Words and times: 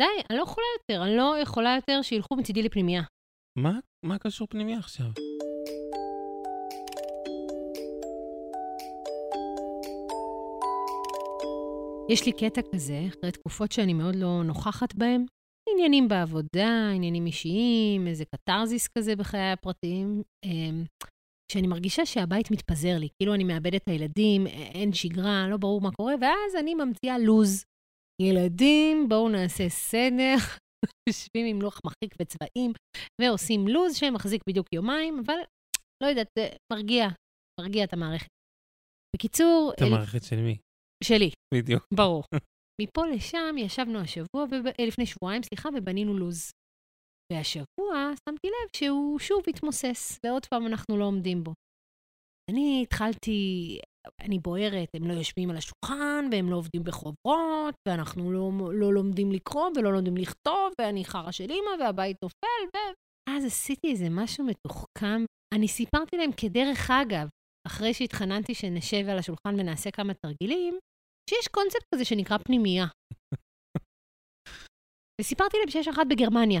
די, 0.00 0.22
אני 0.30 0.38
לא 0.38 0.42
יכולה 0.42 0.66
יותר, 0.78 1.04
אני 1.04 1.16
לא 1.16 1.34
יכולה 1.42 1.74
יותר 1.76 2.02
שילכו 2.02 2.36
מצידי 2.36 2.62
לפנימייה. 2.62 3.02
מה, 3.58 3.78
מה 4.04 4.18
קשור 4.18 4.46
פנימי 4.50 4.76
עכשיו? 4.76 5.06
יש 12.12 12.26
לי 12.26 12.32
קטע 12.32 12.60
כזה, 12.74 13.00
אחרי 13.08 13.32
תקופות 13.32 13.72
שאני 13.72 13.94
מאוד 13.94 14.14
לא 14.16 14.42
נוכחת 14.44 14.94
בהן, 14.94 15.26
עניינים 15.72 16.08
בעבודה, 16.08 16.90
עניינים 16.94 17.26
אישיים, 17.26 18.06
איזה 18.06 18.24
קתרזיס 18.24 18.88
כזה 18.88 19.16
בחיי 19.16 19.52
הפרטיים, 19.52 20.22
אמ, 20.44 20.84
שאני 21.52 21.66
מרגישה 21.66 22.06
שהבית 22.06 22.50
מתפזר 22.50 22.98
לי, 22.98 23.08
כאילו 23.18 23.34
אני 23.34 23.44
מאבדת 23.44 23.82
את 23.82 23.88
הילדים, 23.88 24.46
אין 24.46 24.92
שגרה, 24.92 25.48
לא 25.48 25.56
ברור 25.56 25.80
מה 25.80 25.90
קורה, 25.90 26.14
ואז 26.20 26.56
אני 26.58 26.74
ממציאה 26.74 27.18
לוז. 27.18 27.64
ילדים, 28.22 29.08
בואו 29.08 29.28
נעשה 29.28 29.68
סדר, 29.68 30.36
יושבים 31.08 31.46
עם 31.46 31.62
לוח 31.62 31.80
מחיק 31.86 32.14
וצבעים, 32.20 32.72
ועושים 33.20 33.68
לוז 33.68 33.96
שמחזיק 33.96 34.42
בדיוק 34.48 34.66
יומיים, 34.74 35.22
אבל 35.24 35.38
לא 36.02 36.08
יודעת, 36.08 36.26
זה 36.38 36.48
מרגיע, 36.72 37.08
מרגיע 37.60 37.84
את 37.84 37.92
המערכת. 37.92 38.28
בקיצור... 39.16 39.72
את 39.76 39.82
המערכת 39.82 40.22
של 40.24 40.36
מי? 40.36 40.56
שלי. 41.04 41.30
בדיוק. 41.54 41.86
ברור. 41.94 42.24
מפה 42.82 43.06
לשם 43.06 43.54
ישבנו 43.58 43.98
השבוע, 43.98 44.44
וב... 44.50 44.66
לפני 44.88 45.06
שבועיים, 45.06 45.42
סליחה, 45.42 45.68
ובנינו 45.76 46.18
לוז. 46.18 46.50
והשבוע 47.32 48.10
שמתי 48.28 48.48
לב 48.48 48.68
שהוא 48.76 49.18
שוב 49.18 49.42
התמוסס, 49.48 50.18
ועוד 50.26 50.46
פעם 50.46 50.66
אנחנו 50.66 50.96
לא 50.96 51.04
עומדים 51.04 51.44
בו. 51.44 51.52
אני 52.50 52.82
התחלתי, 52.82 53.78
אני 54.20 54.38
בוערת, 54.38 54.88
הם 54.94 55.04
לא 55.08 55.12
יושבים 55.12 55.50
על 55.50 55.56
השולחן, 55.56 56.24
והם 56.32 56.50
לא 56.50 56.56
עובדים 56.56 56.84
בחוברות, 56.84 57.74
ואנחנו 57.88 58.32
לא, 58.32 58.50
לא 58.72 58.94
לומדים 58.94 59.32
לקרוא 59.32 59.70
ולא 59.76 59.92
לומדים 59.92 60.16
לכתוב, 60.16 60.72
ואני 60.80 61.04
חרא 61.04 61.30
של 61.30 61.50
אימא, 61.50 61.70
והבית 61.80 62.16
נופל, 62.22 62.78
ואז 63.28 63.44
עשיתי 63.44 63.90
איזה 63.90 64.06
משהו 64.10 64.44
מתוחכם. 64.44 65.24
אני 65.54 65.68
סיפרתי 65.68 66.16
להם 66.16 66.30
כדרך 66.32 66.90
אגב, 66.90 67.28
אחרי 67.66 67.94
שהתחננתי 67.94 68.54
שנשב 68.54 69.08
על 69.08 69.18
השולחן 69.18 69.54
ונעשה 69.58 69.90
כמה 69.90 70.12
תרגילים, 70.14 70.78
שיש 71.30 71.48
קונספט 71.48 71.84
כזה 71.94 72.04
שנקרא 72.04 72.38
פנימייה. 72.38 72.86
וסיפרתי 75.20 75.56
להם 75.58 75.70
שיש 75.70 75.88
אחת 75.88 76.06
בגרמניה. 76.10 76.60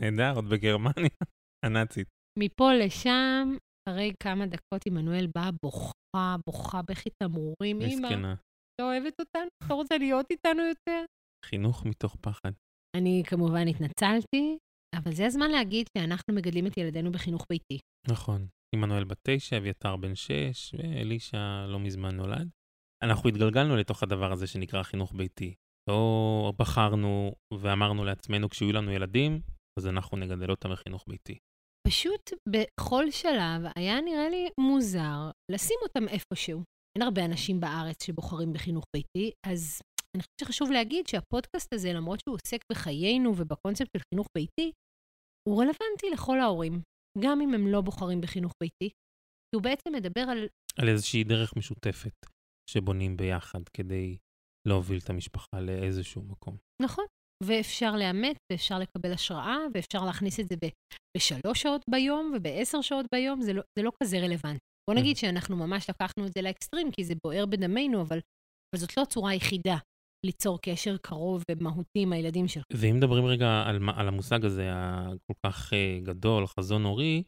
נהדר, 0.00 0.32
עוד 0.36 0.44
בגרמניה, 0.50 1.16
הנאצית. 1.66 2.08
מפה 2.38 2.72
לשם, 2.72 3.56
אחרי 3.88 4.12
כמה 4.22 4.46
דקות 4.46 4.86
עמנואל 4.86 5.26
באה 5.34 5.50
בוכה, 5.62 6.36
בוכה 6.46 6.82
בכי 6.82 7.08
תמרורים. 7.22 7.78
מסכנה. 7.78 8.34
לא 8.80 8.84
אוהבת 8.84 9.20
אותנו? 9.20 9.48
לא 9.70 9.74
רוצה 9.74 9.98
להיות 9.98 10.26
איתנו 10.30 10.62
יותר? 10.62 11.04
חינוך 11.46 11.84
מתוך 11.84 12.16
פחד. 12.20 12.50
אני 12.96 13.22
כמובן 13.26 13.68
התנצלתי, 13.68 14.58
אבל 14.96 15.12
זה 15.12 15.26
הזמן 15.26 15.50
להגיד 15.50 15.86
שאנחנו 15.98 16.34
מגדלים 16.34 16.66
את 16.66 16.76
ילדינו 16.76 17.12
בחינוך 17.12 17.46
ביתי. 17.50 17.78
נכון. 18.10 18.46
עמנואל 18.74 19.04
בת 19.04 19.18
תשע, 19.22 19.56
אביתר 19.56 19.96
בן 19.96 20.14
שש, 20.14 20.74
ואלישע 20.74 21.66
לא 21.66 21.78
מזמן 21.78 22.16
נולד. 22.16 22.48
אנחנו 23.04 23.28
התגלגלנו 23.28 23.76
לתוך 23.76 24.02
הדבר 24.02 24.32
הזה 24.32 24.46
שנקרא 24.46 24.82
חינוך 24.82 25.12
ביתי. 25.12 25.54
לא 25.88 26.52
בחרנו 26.58 27.32
ואמרנו 27.54 28.04
לעצמנו 28.04 28.48
כשיהיו 28.48 28.72
לנו 28.72 28.92
ילדים, 28.92 29.40
אז 29.78 29.86
אנחנו 29.86 30.16
נגדל 30.16 30.50
אותם 30.50 30.70
בחינוך 30.72 31.04
ביתי. 31.08 31.38
פשוט 31.86 32.30
בכל 32.48 33.10
שלב 33.10 33.62
היה 33.76 34.00
נראה 34.00 34.28
לי 34.28 34.48
מוזר 34.60 35.30
לשים 35.50 35.76
אותם 35.82 36.08
איפשהו. 36.08 36.62
אין 36.96 37.02
הרבה 37.02 37.24
אנשים 37.24 37.60
בארץ 37.60 38.06
שבוחרים 38.06 38.52
בחינוך 38.52 38.84
ביתי, 38.96 39.30
אז 39.46 39.80
אני 40.14 40.22
חושבת 40.22 40.40
שחשוב 40.40 40.70
להגיד 40.70 41.06
שהפודקאסט 41.06 41.72
הזה, 41.72 41.92
למרות 41.92 42.20
שהוא 42.20 42.36
עוסק 42.36 42.60
בחיינו 42.72 43.30
ובקונספט 43.36 43.88
של 43.96 44.02
חינוך 44.10 44.26
ביתי, 44.36 44.72
הוא 45.48 45.60
רלוונטי 45.60 46.10
לכל 46.12 46.40
ההורים, 46.40 46.82
גם 47.18 47.40
אם 47.40 47.54
הם 47.54 47.66
לא 47.66 47.80
בוחרים 47.80 48.20
בחינוך 48.20 48.52
ביתי. 48.62 48.88
כי 49.48 49.54
הוא 49.54 49.62
בעצם 49.62 49.92
מדבר 49.92 50.20
על... 50.20 50.48
על 50.80 50.88
איזושהי 50.88 51.24
דרך 51.24 51.56
משותפת 51.56 52.16
שבונים 52.70 53.16
ביחד 53.16 53.68
כדי 53.76 54.16
להוביל 54.68 54.98
את 55.04 55.10
המשפחה 55.10 55.60
לאיזשהו 55.60 56.22
מקום. 56.22 56.56
נכון. 56.82 57.04
ואפשר 57.42 57.96
לאמת, 57.96 58.36
ואפשר 58.52 58.78
לקבל 58.78 59.12
השראה, 59.12 59.56
ואפשר 59.74 60.04
להכניס 60.04 60.40
את 60.40 60.48
זה 60.48 60.54
בשלוש 61.16 61.62
שעות 61.62 61.82
ביום 61.90 62.32
ובעשר 62.36 62.80
שעות 62.80 63.06
ביום, 63.14 63.42
זה 63.42 63.52
לא, 63.52 63.62
זה 63.78 63.82
לא 63.82 63.92
כזה 64.02 64.18
רלוונטי. 64.18 64.58
בוא 64.90 64.94
כן. 64.96 65.00
נגיד 65.00 65.16
שאנחנו 65.16 65.56
ממש 65.56 65.90
לקחנו 65.90 66.26
את 66.26 66.32
זה 66.32 66.42
לאקסטרים, 66.42 66.90
כי 66.90 67.04
זה 67.04 67.14
בוער 67.24 67.46
בדמנו, 67.46 68.02
אבל, 68.02 68.18
אבל 68.74 68.80
זאת 68.80 68.96
לא 68.96 69.02
הצורה 69.02 69.30
היחידה 69.30 69.76
ליצור 70.26 70.58
קשר 70.62 70.96
קרוב 70.96 71.42
ומהותי 71.50 71.98
עם 72.02 72.12
הילדים 72.12 72.48
שלך. 72.48 72.64
ואם 72.72 72.96
מדברים 72.96 73.24
רגע 73.24 73.62
על, 73.66 73.78
על 73.96 74.08
המושג 74.08 74.44
הזה 74.44 74.70
הכל 74.72 75.34
כך 75.46 75.72
אה, 75.72 75.98
גדול, 76.02 76.46
חזון 76.46 76.84
הורי, 76.84 77.22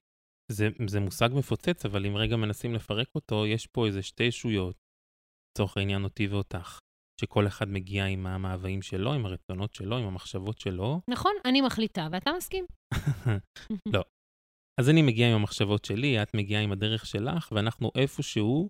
זה, 0.53 0.69
זה 0.89 1.01
מושג 1.01 1.29
מפוצץ, 1.33 1.85
אבל 1.85 2.07
אם 2.07 2.17
רגע 2.17 2.37
מנסים 2.37 2.75
לפרק 2.75 3.09
אותו, 3.15 3.47
יש 3.47 3.67
פה 3.67 3.87
איזה 3.87 4.03
שתי 4.03 4.25
ישויות, 4.25 4.77
לצורך 5.51 5.77
העניין 5.77 6.05
אותי 6.05 6.27
ואותך, 6.27 6.79
שכל 7.21 7.47
אחד 7.47 7.69
מגיע 7.69 8.05
עם 8.05 8.27
המאוויים 8.27 8.83
שלו, 8.83 9.15
עם 9.15 9.27
הרצונות 9.27 9.75
שלו, 9.75 9.97
עם 9.99 10.05
המחשבות 10.05 10.59
שלו. 10.59 11.01
נכון, 11.11 11.33
אני 11.45 11.61
מחליטה, 11.61 12.09
ואתה 12.13 12.31
מסכים. 12.37 12.65
לא. 13.95 14.03
אז 14.81 14.91
אני 14.91 15.03
מגיע 15.03 15.29
עם 15.29 15.35
המחשבות 15.35 15.85
שלי, 15.85 16.23
את 16.23 16.35
מגיעה 16.35 16.63
עם 16.63 16.73
הדרך 16.73 17.07
שלך, 17.07 17.53
ואנחנו 17.53 17.91
איפשהו 17.95 18.69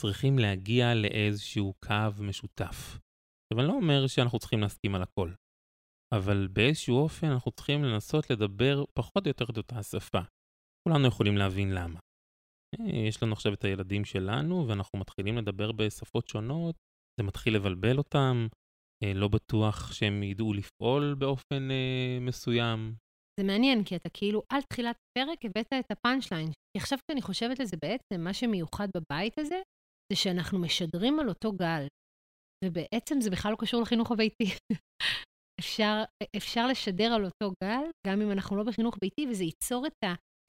צריכים 0.00 0.38
להגיע 0.38 0.94
לאיזשהו 0.94 1.74
קו 1.84 2.22
משותף. 2.22 2.98
עכשיו, 3.44 3.60
אני 3.60 3.68
לא 3.68 3.72
אומר 3.72 4.06
שאנחנו 4.06 4.38
צריכים 4.38 4.60
להסכים 4.60 4.94
על 4.94 5.02
הכל, 5.02 5.30
אבל 6.14 6.48
באיזשהו 6.52 6.96
אופן 6.96 7.26
אנחנו 7.26 7.50
צריכים 7.50 7.84
לנסות 7.84 8.30
לדבר 8.30 8.84
פחות 8.94 9.26
או 9.26 9.28
יותר 9.30 9.44
את 9.50 9.56
אותה 9.56 9.78
השפה. 9.78 10.20
כולנו 10.88 11.08
יכולים 11.08 11.36
להבין 11.36 11.74
למה. 11.74 12.00
אה, 12.80 12.96
יש 13.08 13.22
לנו 13.22 13.32
עכשיו 13.32 13.54
את 13.54 13.64
הילדים 13.64 14.04
שלנו, 14.04 14.68
ואנחנו 14.68 14.98
מתחילים 14.98 15.38
לדבר 15.38 15.72
בשפות 15.72 16.28
שונות, 16.28 16.76
זה 17.20 17.26
מתחיל 17.26 17.56
לבלבל 17.56 17.98
אותם, 17.98 18.46
אה, 19.04 19.14
לא 19.14 19.28
בטוח 19.28 19.92
שהם 19.92 20.22
ידעו 20.22 20.52
לפעול 20.52 21.14
באופן 21.18 21.70
אה, 21.70 22.18
מסוים, 22.20 22.94
זה 23.40 23.46
מעניין, 23.46 23.84
כי 23.84 23.96
אתה 23.96 24.08
כאילו 24.08 24.42
על 24.52 24.62
תחילת 24.62 24.96
הפרק 24.96 25.44
הבאת 25.44 25.72
את 25.72 25.90
הפאנצ' 25.90 26.32
ליין. 26.32 26.46
כי 26.46 26.78
עכשיו 26.78 26.98
כשאני 26.98 27.22
חושבת 27.22 27.60
על 27.60 27.66
זה 27.66 27.76
בעצם, 27.82 28.24
מה 28.24 28.34
שמיוחד 28.34 28.88
בבית 28.96 29.38
הזה, 29.38 29.60
זה 30.12 30.18
שאנחנו 30.18 30.58
משדרים 30.58 31.20
על 31.20 31.28
אותו 31.28 31.52
גל. 31.52 31.86
ובעצם 32.64 33.20
זה 33.20 33.30
בכלל 33.30 33.52
לא 33.52 33.56
קשור 33.56 33.82
לחינוך 33.82 34.10
הביתי. 34.10 34.44
אפשר, 35.60 36.02
אפשר 36.36 36.66
לשדר 36.66 37.12
על 37.12 37.24
אותו 37.24 37.52
גל, 37.64 37.84
גם 38.06 38.20
אם 38.20 38.30
אנחנו 38.30 38.56
לא 38.56 38.64
בחינוך 38.64 38.98
ביתי, 39.00 39.26
וזה 39.30 39.44
ייצור 39.44 39.86
את 39.86 39.92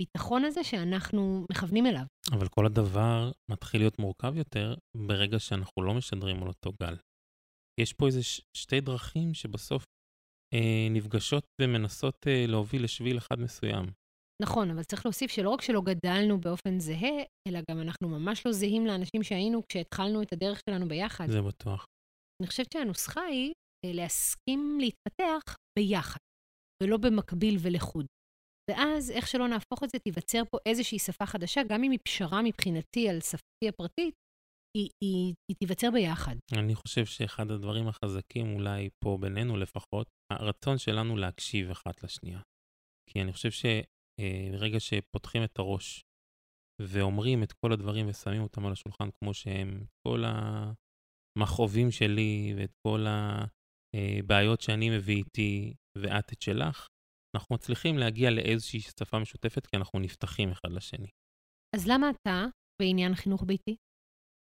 הביטחון 0.01 0.45
הזה 0.45 0.63
שאנחנו 0.63 1.45
מכוונים 1.51 1.85
אליו. 1.85 2.03
אבל 2.31 2.47
כל 2.47 2.65
הדבר 2.65 3.31
מתחיל 3.51 3.81
להיות 3.81 3.99
מורכב 3.99 4.37
יותר 4.37 4.75
ברגע 4.97 5.39
שאנחנו 5.39 5.83
לא 5.83 5.93
משדרים 5.93 6.41
על 6.41 6.47
אותו 6.47 6.71
גל. 6.83 6.95
יש 7.81 7.93
פה 7.93 8.07
איזה 8.07 8.23
ש- 8.23 8.41
שתי 8.57 8.81
דרכים 8.81 9.33
שבסוף 9.33 9.83
אה, 10.53 10.87
נפגשות 10.91 11.45
ומנסות 11.61 12.27
אה, 12.27 12.45
להוביל 12.47 12.83
לשביל 12.83 13.17
אחד 13.17 13.39
מסוים. 13.39 13.85
נכון, 14.41 14.71
אבל 14.71 14.83
צריך 14.83 15.05
להוסיף 15.05 15.31
שלא 15.31 15.49
רק 15.49 15.61
שלא 15.61 15.81
גדלנו 15.81 16.41
באופן 16.41 16.79
זהה, 16.79 17.17
אלא 17.47 17.59
גם 17.71 17.81
אנחנו 17.81 18.09
ממש 18.09 18.45
לא 18.45 18.51
זהים 18.51 18.85
לאנשים 18.85 19.23
שהיינו 19.23 19.61
כשהתחלנו 19.69 20.21
את 20.21 20.33
הדרך 20.33 20.59
שלנו 20.69 20.87
ביחד. 20.87 21.27
זה 21.27 21.41
בטוח. 21.41 21.85
אני 22.41 22.47
חושבת 22.47 22.71
שהנוסחה 22.71 23.21
היא 23.21 23.53
אה, 23.85 23.91
להסכים 23.93 24.77
להתפתח 24.79 25.55
ביחד, 25.79 26.19
ולא 26.83 26.97
במקביל 26.97 27.57
ולחוד. 27.61 28.05
ואז, 28.71 29.11
איך 29.11 29.27
שלא 29.27 29.47
נהפוך 29.47 29.83
את 29.83 29.89
זה, 29.89 29.99
תיווצר 29.99 30.41
פה 30.51 30.57
איזושהי 30.65 30.99
שפה 30.99 31.25
חדשה, 31.25 31.61
גם 31.69 31.83
אם 31.83 31.91
היא 31.91 31.99
פשרה 32.03 32.41
מבחינתי 32.41 33.09
על 33.09 33.21
שפתי 33.21 33.69
הפרטית, 33.69 34.13
היא, 34.77 34.89
היא, 35.03 35.33
היא 35.49 35.57
תיווצר 35.59 35.87
ביחד. 35.93 36.35
אני 36.57 36.75
חושב 36.75 37.05
שאחד 37.05 37.51
הדברים 37.51 37.87
החזקים, 37.87 38.55
אולי 38.55 38.89
פה 39.03 39.17
בינינו 39.21 39.57
לפחות, 39.57 40.07
הרצון 40.33 40.77
שלנו 40.77 41.17
להקשיב 41.17 41.69
אחת 41.69 42.03
לשנייה. 42.03 42.41
כי 43.09 43.21
אני 43.21 43.33
חושב 43.33 43.49
שברגע 43.51 44.79
שפותחים 44.79 45.43
את 45.43 45.59
הראש 45.59 46.01
ואומרים 46.81 47.43
את 47.43 47.51
כל 47.51 47.71
הדברים 47.73 48.09
ושמים 48.09 48.41
אותם 48.41 48.65
על 48.65 48.71
השולחן 48.71 49.09
כמו 49.19 49.33
שהם, 49.33 49.85
כל 50.07 50.23
המכאובים 51.37 51.91
שלי 51.91 52.53
ואת 52.57 52.71
כל 52.87 53.05
הבעיות 53.95 54.61
שאני 54.61 54.89
מביא 54.89 55.15
איתי 55.15 55.73
ואת 55.97 56.33
את 56.33 56.41
שלך, 56.41 56.87
אנחנו 57.35 57.55
מצליחים 57.55 57.97
להגיע 57.97 58.29
לאיזושהי 58.31 58.79
שפה 58.79 59.19
משותפת 59.19 59.67
כי 59.67 59.77
אנחנו 59.77 59.99
נפתחים 59.99 60.51
אחד 60.51 60.71
לשני. 60.71 61.09
אז 61.75 61.87
למה 61.87 62.09
אתה 62.09 62.45
בעניין 62.81 63.15
חינוך 63.15 63.43
ביתי? 63.43 63.75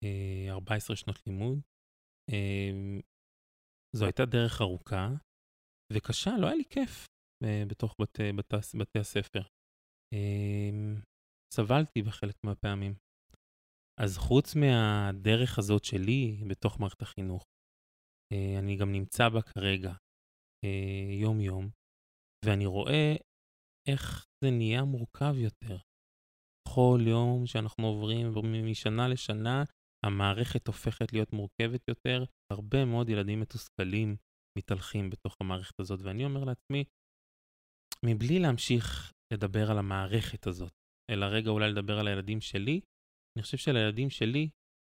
אה, 0.03 0.47
14 0.49 0.95
שנות 0.95 1.27
לימוד. 1.27 1.59
אה, 2.31 2.99
זו 3.95 4.05
הייתה 4.05 4.25
דרך 4.25 4.61
ארוכה 4.61 5.09
וקשה, 5.93 6.31
לא 6.39 6.47
היה 6.47 6.55
לי 6.55 6.65
כיף 6.69 7.07
אה, 7.43 7.63
בתוך 7.67 7.95
בתי, 8.01 8.31
בתי, 8.37 8.77
בתי 8.79 8.99
הספר. 8.99 9.41
אה, 10.13 11.01
סבלתי 11.53 12.01
בחלק 12.01 12.35
מהפעמים. 12.45 12.93
אז 13.99 14.17
חוץ 14.17 14.55
מהדרך 14.55 15.57
הזאת 15.57 15.83
שלי 15.83 16.43
בתוך 16.49 16.79
מערכת 16.79 17.01
החינוך, 17.01 17.43
אה, 18.33 18.59
אני 18.59 18.77
גם 18.77 18.91
נמצא 18.91 19.29
בה 19.29 19.41
כרגע 19.41 19.93
אה, 20.65 21.13
יום-יום, 21.21 21.69
ואני 22.43 22.65
רואה 22.65 23.15
איך 23.87 24.25
זה 24.43 24.51
נהיה 24.51 24.83
מורכב 24.83 25.35
יותר. 25.37 25.77
כל 26.67 26.99
יום 27.07 27.45
שאנחנו 27.45 27.87
עוברים 27.87 28.31
משנה 28.71 29.07
לשנה, 29.07 29.63
המערכת 30.05 30.67
הופכת 30.67 31.13
להיות 31.13 31.33
מורכבת 31.33 31.87
יותר. 31.87 32.23
הרבה 32.51 32.85
מאוד 32.85 33.09
ילדים 33.09 33.39
מתוסכלים 33.39 34.15
מתהלכים 34.57 35.09
בתוך 35.09 35.37
המערכת 35.41 35.79
הזאת, 35.79 35.99
ואני 36.03 36.25
אומר 36.25 36.43
לעצמי, 36.43 36.83
מבלי 38.05 38.39
להמשיך 38.39 39.11
לדבר 39.33 39.71
על 39.71 39.77
המערכת 39.77 40.47
הזאת, 40.47 40.73
אלא 41.11 41.25
רגע 41.25 41.49
אולי 41.49 41.71
לדבר 41.71 41.99
על 41.99 42.07
הילדים 42.07 42.41
שלי, 42.41 42.81
אני 43.37 43.43
חושב 43.43 43.57
שלילדים 43.57 44.09
שלי 44.09 44.49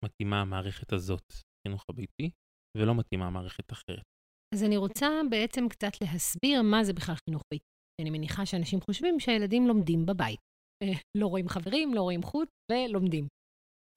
מתאימה 0.05 0.41
המערכת 0.41 0.93
הזאת, 0.93 1.33
חינוך 1.67 1.85
הביתי, 1.89 2.31
ולא 2.77 2.95
מתאימה 2.95 3.29
מערכת 3.29 3.71
אחרת. 3.71 4.18
אז 4.55 4.63
אני 4.63 4.77
רוצה 4.77 5.07
בעצם 5.29 5.69
קצת 5.69 5.91
להסביר 6.01 6.61
מה 6.61 6.83
זה 6.83 6.93
בכלל 6.93 7.15
חינוך 7.15 7.41
ביתי. 7.53 7.65
אני 8.01 8.09
מניחה 8.09 8.45
שאנשים 8.45 8.81
חושבים 8.81 9.19
שהילדים 9.19 9.67
לומדים 9.67 10.05
בבית. 10.05 10.39
אה, 10.83 10.99
לא 11.17 11.27
רואים 11.27 11.47
חברים, 11.49 11.93
לא 11.93 12.01
רואים 12.01 12.23
חוץ 12.23 12.49
ולומדים. 12.71 13.27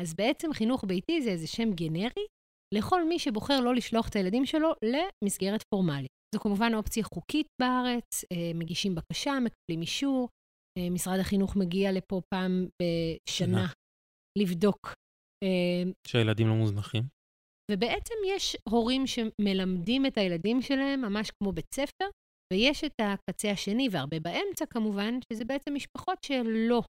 אז 0.03 0.15
בעצם 0.15 0.53
חינוך 0.53 0.85
ביתי 0.85 1.23
זה 1.23 1.31
איזה 1.31 1.47
שם 1.47 1.73
גנרי 1.75 2.27
לכל 2.75 3.09
מי 3.09 3.19
שבוחר 3.19 3.61
לא 3.61 3.75
לשלוח 3.75 4.09
את 4.09 4.17
הילדים 4.17 4.47
שלו 4.47 4.73
למסגרת 4.85 5.63
פורמלית. 5.75 6.11
זו 6.35 6.41
כמובן 6.41 6.73
אופציה 6.75 7.05
חוקית 7.05 7.47
בארץ, 7.63 8.25
אה, 8.33 8.51
מגישים 8.55 8.95
בקשה, 8.95 9.33
מקבלים 9.33 9.81
אישור, 9.83 10.29
אה, 10.79 10.91
משרד 10.91 11.19
החינוך 11.21 11.57
מגיע 11.57 11.93
לפה 11.93 12.21
פעם 12.35 12.67
בשנה 12.83 13.47
שנה. 13.59 13.67
לבדוק. 14.39 14.95
שהילדים 16.07 16.47
לא 16.47 16.55
מוזנחים? 16.55 17.03
ובעצם 17.71 18.15
יש 18.27 18.57
הורים 18.69 19.05
שמלמדים 19.07 20.07
את 20.07 20.19
הילדים 20.19 20.63
שלהם 20.63 21.01
ממש 21.01 21.31
כמו 21.31 21.53
בית 21.53 21.75
ספר, 21.75 22.05
ויש 22.53 22.85
את 22.85 22.95
הקצה 23.01 23.51
השני, 23.51 23.89
והרבה 23.93 24.21
באמצע 24.21 24.67
כמובן, 24.67 25.19
שזה 25.33 25.45
בעצם 25.45 25.75
משפחות 25.75 26.19
שלא 26.27 26.83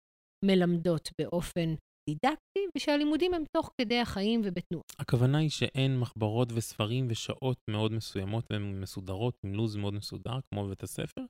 מלמדות 0.45 1.09
באופן 1.21 1.75
דידקטי, 2.09 2.59
ושהלימודים 2.77 3.33
הם 3.33 3.43
תוך 3.57 3.71
כדי 3.81 3.99
החיים 3.99 4.41
ובתנועה. 4.43 4.83
הכוונה 4.99 5.37
היא 5.37 5.49
שאין 5.49 5.99
מחברות 5.99 6.49
וספרים 6.51 7.07
ושעות 7.09 7.57
מאוד 7.69 7.91
מסוימות 7.91 8.45
ומסודרות, 8.53 9.33
עם 9.45 9.53
לו"ז 9.53 9.75
מאוד 9.75 9.93
מסודר, 9.93 10.39
כמו 10.51 10.65
בבית 10.65 10.83
הספר, 10.83 11.21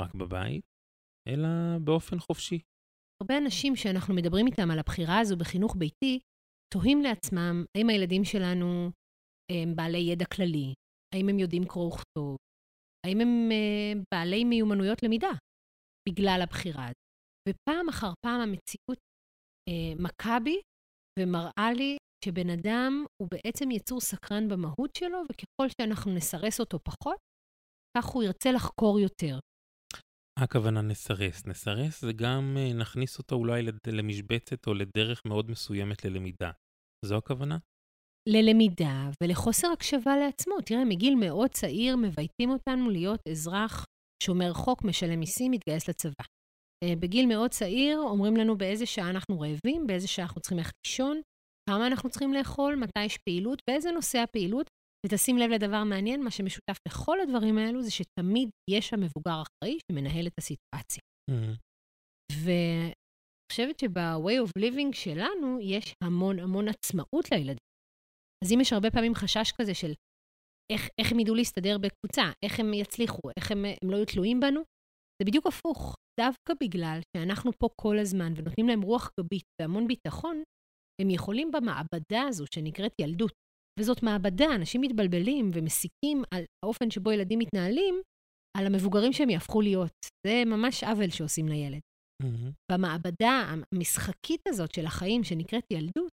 רק 0.00 0.14
בבית, 0.14 0.62
אלא 1.28 1.48
באופן 1.84 2.18
חופשי. 2.18 2.58
הרבה 3.22 3.38
אנשים 3.38 3.76
שאנחנו 3.76 4.14
מדברים 4.14 4.46
איתם 4.46 4.70
על 4.70 4.78
הבחירה 4.78 5.18
הזו 5.18 5.36
בחינוך 5.36 5.76
ביתי, 5.76 6.18
תוהים 6.72 7.02
לעצמם 7.02 7.64
האם 7.76 7.88
הילדים 7.88 8.24
שלנו 8.24 8.90
הם 9.52 9.76
בעלי 9.76 9.98
ידע 9.98 10.24
כללי, 10.24 10.74
האם 11.14 11.28
הם 11.28 11.38
יודעים 11.38 11.64
קרוא 11.64 11.86
וכתוב, 11.94 12.36
האם 13.06 13.20
הם 13.20 13.48
uh, 13.50 14.04
בעלי 14.14 14.44
מיומנויות 14.44 15.02
למידה 15.02 15.30
בגלל 16.08 16.40
הבחירה 16.42 16.84
הזאת. 16.84 16.96
ופעם 17.48 17.88
אחר 17.88 18.12
פעם 18.26 18.40
המציאות 18.40 18.98
uh, 19.70 20.02
מכה 20.02 20.38
בי 20.44 20.60
ומראה 21.18 21.72
לי 21.76 21.96
שבן 22.24 22.50
אדם 22.50 23.04
הוא 23.22 23.28
בעצם 23.30 23.70
יצור 23.70 24.00
סקרן 24.00 24.48
במהות 24.48 24.94
שלו, 24.98 25.22
וככל 25.30 25.68
שאנחנו 25.68 26.14
נסרס 26.14 26.60
אותו 26.60 26.78
פחות, 26.78 27.18
כך 27.98 28.04
הוא 28.04 28.22
ירצה 28.22 28.52
לחקור 28.52 29.00
יותר. 29.00 29.38
הכוונה 30.38 30.82
נסרס. 30.82 31.46
נסרס 31.46 32.00
זה 32.00 32.12
גם 32.12 32.56
uh, 32.56 32.80
נכניס 32.80 33.18
אותו 33.18 33.34
אולי 33.36 33.62
למשבצת 33.86 34.66
או 34.66 34.74
לדרך 34.74 35.22
מאוד 35.26 35.50
מסוימת 35.50 36.04
ללמידה. 36.04 36.50
זו 37.04 37.16
הכוונה? 37.16 37.58
ללמידה 38.28 39.10
ולחוסר 39.22 39.68
הקשבה 39.72 40.16
לעצמו. 40.16 40.54
תראה, 40.66 40.84
מגיל 40.84 41.14
מאוד 41.14 41.50
צעיר 41.50 41.96
מבייתים 41.96 42.50
אותנו 42.50 42.90
להיות 42.90 43.20
אזרח 43.30 43.84
שומר 44.22 44.52
חוק, 44.52 44.84
משלם 44.84 45.20
מיסים, 45.20 45.50
מתגייס 45.50 45.88
לצבא. 45.88 46.24
אה, 46.84 46.96
בגיל 47.00 47.26
מאוד 47.26 47.50
צעיר 47.50 47.98
אומרים 47.98 48.36
לנו 48.36 48.58
באיזה 48.58 48.86
שעה 48.86 49.10
אנחנו 49.10 49.40
רעבים, 49.40 49.86
באיזה 49.86 50.08
שעה 50.08 50.24
אנחנו 50.24 50.40
צריכים 50.40 50.58
ללכת 50.58 50.74
לישון, 50.86 51.20
כמה 51.70 51.86
אנחנו 51.86 52.10
צריכים 52.10 52.32
לאכול, 52.32 52.76
מתי 52.76 53.04
יש 53.04 53.18
פעילות, 53.18 53.62
באיזה 53.70 53.90
נושא 53.90 54.18
הפעילות. 54.18 54.66
ותשים 55.06 55.38
לב 55.38 55.50
לדבר 55.50 55.84
מעניין, 55.84 56.24
מה 56.24 56.30
שמשותף 56.30 56.76
לכל 56.88 57.20
הדברים 57.20 57.58
האלו 57.58 57.82
זה 57.82 57.90
שתמיד 57.90 58.48
יש 58.70 58.88
שם 58.88 59.00
מבוגר 59.00 59.42
אחראי 59.42 59.78
שמנהל 59.92 60.26
את 60.26 60.32
הסיטואציה. 60.38 61.02
Mm-hmm. 61.30 61.56
ואני 62.44 63.01
חושבת 63.52 63.78
שב-way 63.78 64.38
of 64.44 64.50
living 64.58 64.96
שלנו 64.96 65.58
יש 65.60 65.94
המון 66.04 66.38
המון 66.38 66.68
עצמאות 66.68 67.32
לילדים. 67.32 67.66
אז 68.44 68.52
אם 68.52 68.60
יש 68.60 68.72
הרבה 68.72 68.90
פעמים 68.90 69.14
חשש 69.14 69.52
כזה 69.58 69.74
של 69.74 69.92
איך, 70.72 70.88
איך 70.98 71.12
הם 71.12 71.18
ידעו 71.20 71.34
להסתדר 71.34 71.76
בקבוצה, 71.78 72.22
איך 72.44 72.60
הם 72.60 72.74
יצליחו, 72.74 73.20
איך 73.38 73.50
הם, 73.50 73.64
הם 73.64 73.90
לא 73.90 73.96
יהיו 73.96 74.06
תלויים 74.06 74.40
בנו, 74.40 74.60
זה 75.18 75.26
בדיוק 75.26 75.46
הפוך. 75.46 75.94
דווקא 76.20 76.52
בגלל 76.62 76.98
שאנחנו 77.16 77.50
פה 77.58 77.68
כל 77.80 77.98
הזמן 77.98 78.32
ונותנים 78.36 78.68
להם 78.68 78.82
רוח 78.82 79.10
גבית 79.20 79.44
והמון 79.60 79.86
ביטחון, 79.86 80.42
הם 81.02 81.10
יכולים 81.10 81.50
במעבדה 81.50 82.22
הזו 82.28 82.44
שנקראת 82.54 82.92
ילדות, 83.00 83.32
וזאת 83.80 84.02
מעבדה, 84.02 84.54
אנשים 84.54 84.80
מתבלבלים 84.80 85.50
ומסיקים 85.54 86.22
על 86.34 86.44
האופן 86.64 86.90
שבו 86.90 87.12
ילדים 87.12 87.38
מתנהלים, 87.38 87.94
על 88.58 88.66
המבוגרים 88.66 89.12
שהם 89.12 89.30
יהפכו 89.30 89.60
להיות. 89.60 89.98
זה 90.26 90.42
ממש 90.46 90.84
עוול 90.84 91.10
שעושים 91.10 91.48
לילד. 91.48 91.80
Mm-hmm. 92.22 92.52
במעבדה 92.72 93.54
המשחקית 93.72 94.40
הזאת 94.48 94.74
של 94.74 94.86
החיים, 94.86 95.24
שנקראת 95.24 95.64
ילדות, 95.70 96.12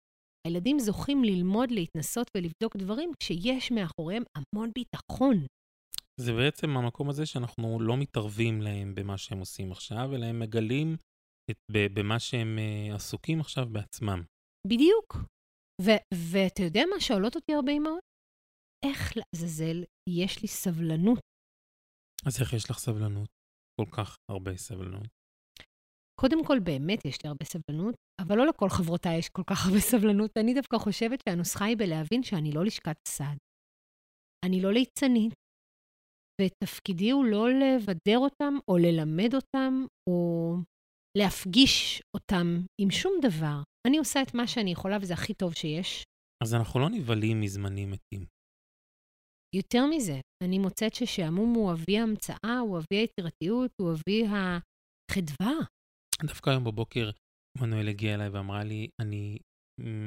הילדים 0.48 0.80
זוכים 0.80 1.24
ללמוד, 1.24 1.72
להתנסות 1.72 2.28
ולבדוק 2.38 2.78
דברים 2.78 3.12
כשיש 3.20 3.72
מאחוריהם 3.72 4.24
המון 4.38 4.72
ביטחון. 4.76 5.46
זה 6.20 6.34
בעצם 6.34 6.70
המקום 6.78 7.10
הזה 7.10 7.26
שאנחנו 7.26 7.80
לא 7.82 7.98
מתערבים 7.98 8.62
להם 8.62 8.96
במה 8.96 9.18
שהם 9.18 9.40
עושים 9.40 9.72
עכשיו, 9.72 10.16
אלא 10.16 10.26
הם 10.26 10.40
מגלים 10.40 10.98
את, 11.52 11.58
במה 11.94 12.20
שהם 12.20 12.58
uh, 12.58 12.96
עסוקים 12.96 13.40
עכשיו 13.40 13.66
בעצמם. 13.72 14.24
בדיוק. 14.68 15.18
ואתה 16.32 16.64
יודע 16.64 16.82
מה 16.96 17.02
שואלות 17.02 17.36
אותי 17.36 17.54
הרבה 17.54 17.72
אמהות? 17.72 18.04
איך 18.86 19.14
לעזאזל 19.18 19.84
יש 20.10 20.42
לי 20.42 20.48
סבלנות? 20.48 21.20
אז 22.26 22.42
איך 22.42 22.54
יש 22.54 22.70
לך 22.70 22.78
סבלנות? 22.78 23.30
כל 23.82 23.86
כך 23.98 24.16
הרבה 24.32 24.58
סבלנות. 24.58 25.08
קודם 26.20 26.46
כל, 26.46 26.60
באמת 26.60 27.06
יש 27.06 27.18
לי 27.24 27.28
הרבה 27.28 27.46
סבלנות, 27.46 27.96
אבל 28.22 28.38
לא 28.38 28.48
לכל 28.48 28.70
חברותיי 28.70 29.18
יש 29.18 29.30
כל 29.30 29.44
כך 29.50 29.66
הרבה 29.66 29.80
סבלנות. 29.80 30.32
אני 30.38 30.54
דווקא 30.54 30.78
חושבת 30.78 31.20
שהנוסחה 31.30 31.66
היא 31.66 31.78
בלהבין 31.78 32.24
שאני 32.24 32.52
לא 32.52 32.66
לשכת 32.66 32.96
סעד. 33.08 33.38
אני 34.46 34.62
לא 34.62 34.74
ליצנית, 34.74 35.34
ותפקידי 36.42 37.12
הוא 37.12 37.26
לא 37.26 37.50
לבדר 37.50 38.18
אותם, 38.18 38.54
או 38.68 38.78
ללמד 38.78 39.36
אותם, 39.36 39.74
או 40.10 40.56
להפגיש 41.18 42.02
אותם 42.16 42.48
עם 42.82 42.92
שום 42.92 43.14
דבר. 43.22 43.58
אני 43.88 43.98
עושה 43.98 44.22
את 44.22 44.34
מה 44.34 44.48
שאני 44.48 44.72
יכולה, 44.72 44.98
וזה 45.02 45.14
הכי 45.14 45.34
טוב 45.34 45.54
שיש. 45.54 46.04
אז 46.44 46.54
אנחנו 46.54 46.80
לא 46.80 46.90
נבהלים 46.90 47.42
מזמנים 47.42 47.92
מתים. 47.92 48.26
יותר 49.56 49.86
מזה, 49.86 50.20
אני 50.44 50.60
מוצאת 50.60 50.94
ששעמום 50.94 51.54
הוא 51.54 51.72
אבי 51.74 51.98
ההמצאה, 51.98 52.60
הוא 52.62 52.78
אבי 52.78 52.96
היצירתיות, 52.96 53.72
הוא 53.82 53.92
אבי 53.92 54.24
החדווה. 54.28 55.54
דווקא 56.24 56.50
היום 56.50 56.64
בבוקר 56.64 57.10
מנואל 57.62 57.88
הגיעה 57.90 58.16
אליי 58.16 58.30
ואמרה 58.30 58.64
לי, 58.64 58.88
אני 59.02 59.38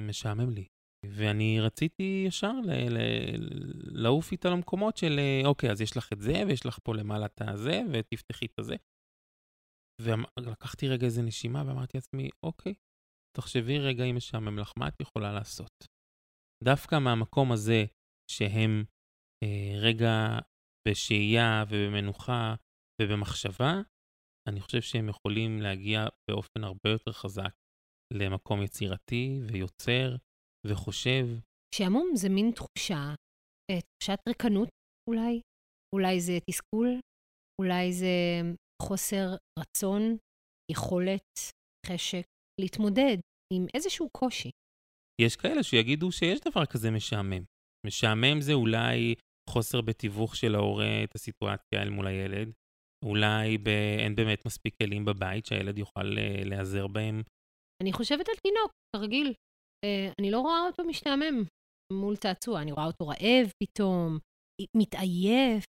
משעמם 0.08 0.50
לי. 0.50 0.66
ואני 1.06 1.60
רציתי 1.60 2.24
ישר 2.26 2.52
ל- 2.64 2.88
ל- 2.98 4.02
לעוף 4.02 4.32
איתה 4.32 4.48
למקומות 4.48 4.96
של, 4.96 5.20
אוקיי, 5.44 5.70
אז 5.70 5.80
יש 5.80 5.96
לך 5.96 6.12
את 6.12 6.20
זה, 6.20 6.32
ויש 6.46 6.66
לך 6.66 6.78
פה 6.82 6.94
למעלה 6.94 7.26
את 7.26 7.40
הזה, 7.40 7.80
ותפתחי 7.92 8.46
את 8.46 8.58
הזה. 8.58 8.76
ולקחתי 10.02 10.88
רגע 10.88 11.06
איזה 11.06 11.22
נשימה 11.22 11.62
ואמרתי 11.66 11.96
לעצמי, 11.96 12.30
אוקיי, 12.42 12.74
תחשבי 13.36 13.78
רגע 13.78 14.04
אם 14.04 14.16
משעמם 14.16 14.58
לך, 14.58 14.72
מה 14.78 14.88
את 14.88 15.00
יכולה 15.00 15.32
לעשות? 15.32 15.86
דווקא 16.64 16.98
מהמקום 16.98 17.52
הזה 17.52 17.84
שהם 18.30 18.84
אה, 19.44 19.80
רגע 19.80 20.38
בשהייה 20.88 21.64
ובמנוחה 21.68 22.54
ובמחשבה, 23.02 23.72
אני 24.48 24.60
חושב 24.60 24.80
שהם 24.80 25.08
יכולים 25.08 25.60
להגיע 25.62 26.06
באופן 26.30 26.64
הרבה 26.64 26.90
יותר 26.90 27.12
חזק 27.12 27.54
למקום 28.12 28.62
יצירתי 28.62 29.40
ויוצר 29.52 30.16
וחושב. 30.66 31.26
שעמום 31.74 32.10
זה 32.14 32.28
מין 32.28 32.50
תחושה, 32.50 33.14
אה, 33.70 33.80
תחושת 33.80 34.18
ריקנות 34.28 34.68
אולי, 35.10 35.40
אולי 35.94 36.20
זה 36.20 36.38
תסכול, 36.50 37.00
אולי 37.60 37.92
זה 37.92 38.14
חוסר 38.82 39.26
רצון, 39.58 40.16
יכולת, 40.72 41.28
חשק, 41.86 42.26
להתמודד 42.60 43.16
עם 43.52 43.66
איזשהו 43.74 44.08
קושי. 44.18 44.50
יש 45.20 45.36
כאלה 45.36 45.62
שיגידו 45.62 46.12
שיש 46.12 46.40
דבר 46.40 46.66
כזה 46.66 46.90
משעמם. 46.90 47.44
משעמם 47.86 48.40
זה 48.40 48.52
אולי 48.52 49.14
חוסר 49.50 49.80
בתיווך 49.80 50.36
של 50.36 50.54
ההורה 50.54 51.04
את 51.04 51.14
הסיטואציה 51.14 51.82
אל 51.82 51.90
מול 51.90 52.06
הילד, 52.06 52.52
אולי 53.04 53.58
ב... 53.58 53.68
אין 53.98 54.14
באמת 54.14 54.46
מספיק 54.46 54.74
כלים 54.82 55.04
בבית 55.04 55.46
שהילד 55.46 55.78
יוכל 55.78 56.18
אה, 56.18 56.44
להיעזר 56.44 56.86
בהם. 56.86 57.22
אני 57.82 57.92
חושבת 57.92 58.28
על 58.28 58.34
תינוק, 58.42 58.70
כרגיל. 58.96 59.32
אה, 59.84 60.12
אני 60.20 60.30
לא 60.30 60.40
רואה 60.40 60.60
אותו 60.66 60.84
משתעמם 60.84 61.44
מול 61.92 62.16
צעצוע, 62.16 62.62
אני 62.62 62.72
רואה 62.72 62.86
אותו 62.86 63.08
רעב 63.08 63.50
פתאום, 63.62 64.18
מתעייף, 64.76 65.64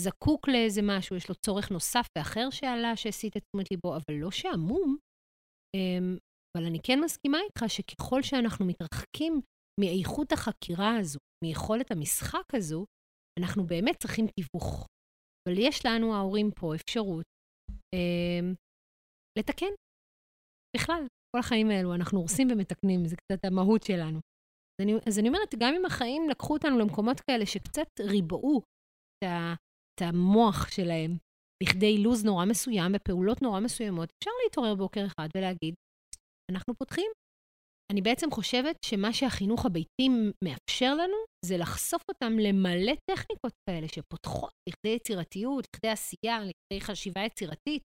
זקוק 0.00 0.48
לאיזה 0.48 0.80
משהו, 0.84 1.16
יש 1.16 1.28
לו 1.28 1.34
צורך 1.46 1.70
נוסף 1.70 2.06
ואחר 2.18 2.50
שעלה, 2.50 2.96
שהסיט 2.96 3.36
את 3.36 3.42
תשומת 3.42 3.70
ליבו, 3.70 3.96
אבל 3.96 4.14
לא 4.14 4.30
שעמום. 4.30 4.96
אמ, 5.76 6.16
אבל 6.56 6.66
אני 6.66 6.78
כן 6.82 7.00
מסכימה 7.04 7.38
איתך 7.46 7.64
שככל 7.68 8.22
שאנחנו 8.22 8.66
מתרחקים 8.66 9.40
מאיכות 9.80 10.32
החקירה 10.32 10.96
הזו, 10.96 11.18
מיכולת 11.44 11.90
המשחק 11.90 12.54
הזו, 12.56 12.84
אנחנו 13.40 13.66
באמת 13.66 13.96
צריכים 14.02 14.26
תיווך. 14.26 14.86
אבל 15.48 15.58
יש 15.58 15.86
לנו, 15.86 16.14
ההורים 16.14 16.50
פה, 16.50 16.74
אפשרות 16.74 17.24
אה, 17.94 18.40
לתקן. 19.38 19.72
בכלל, 20.76 21.06
כל 21.36 21.40
החיים 21.40 21.70
האלו, 21.70 21.94
אנחנו 21.94 22.18
הורסים 22.18 22.48
ומתקנים, 22.50 23.04
זה 23.06 23.16
קצת 23.16 23.44
המהות 23.44 23.82
שלנו. 23.82 24.18
אז 24.72 24.84
אני, 24.84 24.92
אז 25.08 25.18
אני 25.18 25.28
אומרת, 25.28 25.54
גם 25.58 25.74
אם 25.74 25.84
החיים 25.84 26.28
לקחו 26.30 26.52
אותנו 26.54 26.78
למקומות 26.78 27.20
כאלה 27.20 27.46
שקצת 27.46 27.88
ריבעו 28.00 28.58
את, 28.58 29.28
ה, 29.28 29.54
את 29.94 30.02
המוח 30.02 30.70
שלהם 30.70 31.10
לכדי 31.62 31.98
לו"ז 31.98 32.24
נורא 32.24 32.44
מסוים 32.44 32.92
בפעולות 32.92 33.42
נורא 33.42 33.60
מסוימות, 33.60 34.08
אפשר 34.18 34.30
להתעורר 34.44 34.74
בוקר 34.74 35.06
אחד 35.06 35.28
ולהגיד, 35.36 35.74
אנחנו 36.50 36.74
פותחים. 36.74 37.10
אני 37.92 38.02
בעצם 38.02 38.30
חושבת 38.30 38.76
שמה 38.84 39.12
שהחינוך 39.12 39.66
הביתי 39.66 40.08
מאפשר 40.44 40.94
לנו 40.94 41.16
זה 41.44 41.56
לחשוף 41.56 42.02
אותם 42.08 42.32
למלא 42.38 42.92
טכניקות 43.10 43.52
כאלה 43.68 43.88
שפותחות 43.88 44.52
לכדי 44.68 44.94
יצירתיות, 44.96 45.64
לכדי 45.74 45.88
עשייה, 45.88 46.38
לכדי 46.40 46.80
חשיבה 46.80 47.20
יצירתית. 47.20 47.82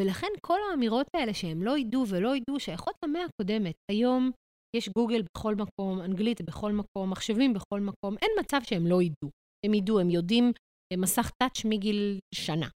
ולכן 0.00 0.32
כל 0.46 0.58
האמירות 0.70 1.06
האלה 1.16 1.34
שהם 1.34 1.62
לא 1.62 1.78
ידעו 1.78 2.04
ולא 2.08 2.36
ידעו 2.36 2.60
שייכות 2.60 2.94
למאה 3.04 3.22
הקודמת. 3.24 3.74
היום 3.90 4.30
יש 4.76 4.88
גוגל 4.88 5.22
בכל 5.22 5.54
מקום, 5.54 6.00
אנגלית 6.00 6.42
בכל 6.42 6.72
מקום, 6.72 7.10
מחשבים 7.10 7.54
בכל 7.54 7.80
מקום, 7.80 8.14
אין 8.22 8.30
מצב 8.40 8.60
שהם 8.64 8.86
לא 8.86 9.02
ידעו. 9.02 9.30
הם 9.66 9.74
ידעו, 9.74 10.00
הם 10.00 10.10
יודעים 10.10 10.52
מסך 10.98 11.30
טאץ' 11.42 11.64
מגיל 11.64 12.18
שנה. 12.34 12.68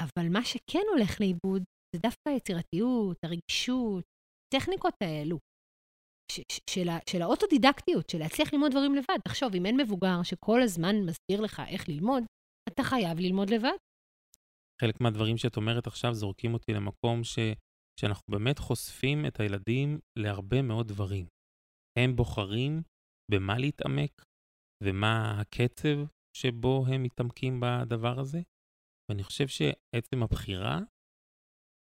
אבל 0.00 0.28
מה 0.28 0.44
שכן 0.44 0.82
הולך 0.92 1.20
לאיבוד 1.20 1.62
זה 1.94 2.00
דווקא 2.02 2.28
היצירתיות, 2.28 3.16
הרגישות, 3.24 4.04
הטכניקות 4.46 4.94
האלו. 5.02 5.38
של, 6.70 6.88
של 7.10 7.22
האוטודידקטיות, 7.22 8.10
של 8.10 8.18
להצליח 8.18 8.52
ללמוד 8.52 8.70
דברים 8.70 8.94
לבד. 8.94 9.18
תחשוב, 9.24 9.54
אם 9.54 9.66
אין 9.66 9.80
מבוגר 9.80 10.22
שכל 10.22 10.62
הזמן 10.62 10.96
מסביר 10.96 11.40
לך 11.40 11.62
איך 11.68 11.88
ללמוד, 11.88 12.24
אתה 12.68 12.82
חייב 12.82 13.18
ללמוד 13.18 13.50
לבד. 13.50 13.76
חלק 14.80 15.00
מהדברים 15.00 15.38
שאת 15.38 15.56
אומרת 15.56 15.86
עכשיו 15.86 16.14
זורקים 16.14 16.54
אותי 16.54 16.72
למקום 16.72 17.24
ש, 17.24 17.38
שאנחנו 18.00 18.22
באמת 18.30 18.58
חושפים 18.58 19.26
את 19.26 19.40
הילדים 19.40 19.98
להרבה 20.18 20.62
מאוד 20.62 20.88
דברים. 20.88 21.26
הם 21.98 22.16
בוחרים 22.16 22.82
במה 23.30 23.58
להתעמק 23.58 24.22
ומה 24.84 25.40
הקצב 25.40 25.98
שבו 26.36 26.84
הם 26.88 27.02
מתעמקים 27.02 27.60
בדבר 27.60 28.20
הזה, 28.20 28.40
ואני 29.10 29.22
חושב 29.22 29.48
שעצם 29.48 30.22
הבחירה, 30.22 30.78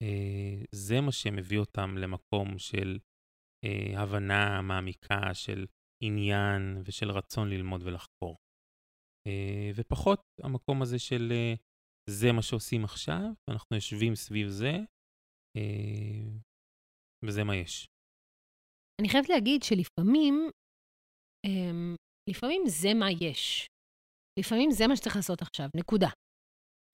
אה, 0.01 0.63
זה 0.71 1.01
מה 1.01 1.11
שמביא 1.11 1.59
אותם 1.59 1.97
למקום 1.97 2.59
של 2.59 2.99
אה, 3.65 4.01
הבנה 4.01 4.61
מעמיקה 4.61 5.33
של 5.33 5.65
עניין 6.03 6.61
ושל 6.85 7.11
רצון 7.11 7.49
ללמוד 7.49 7.81
ולחקור. 7.83 8.37
אה, 9.27 9.71
ופחות 9.75 10.19
המקום 10.43 10.81
הזה 10.81 10.99
של 10.99 11.31
אה, 11.31 11.53
זה 12.09 12.31
מה 12.35 12.41
שעושים 12.41 12.83
עכשיו, 12.83 13.23
ואנחנו 13.49 13.75
יושבים 13.75 14.15
סביב 14.15 14.47
זה, 14.47 14.73
אה, 15.57 16.39
וזה 17.25 17.43
מה 17.43 17.55
יש. 17.55 17.87
אני 19.01 19.09
חייבת 19.09 19.29
להגיד 19.29 19.63
שלפעמים, 19.63 20.49
אה, 21.45 21.95
לפעמים 22.29 22.61
זה 22.67 22.89
מה 22.99 23.11
יש. 23.21 23.67
לפעמים 24.39 24.71
זה 24.71 24.87
מה 24.87 24.95
שצריך 24.95 25.15
לעשות 25.15 25.41
עכשיו, 25.41 25.69
נקודה. 25.75 26.09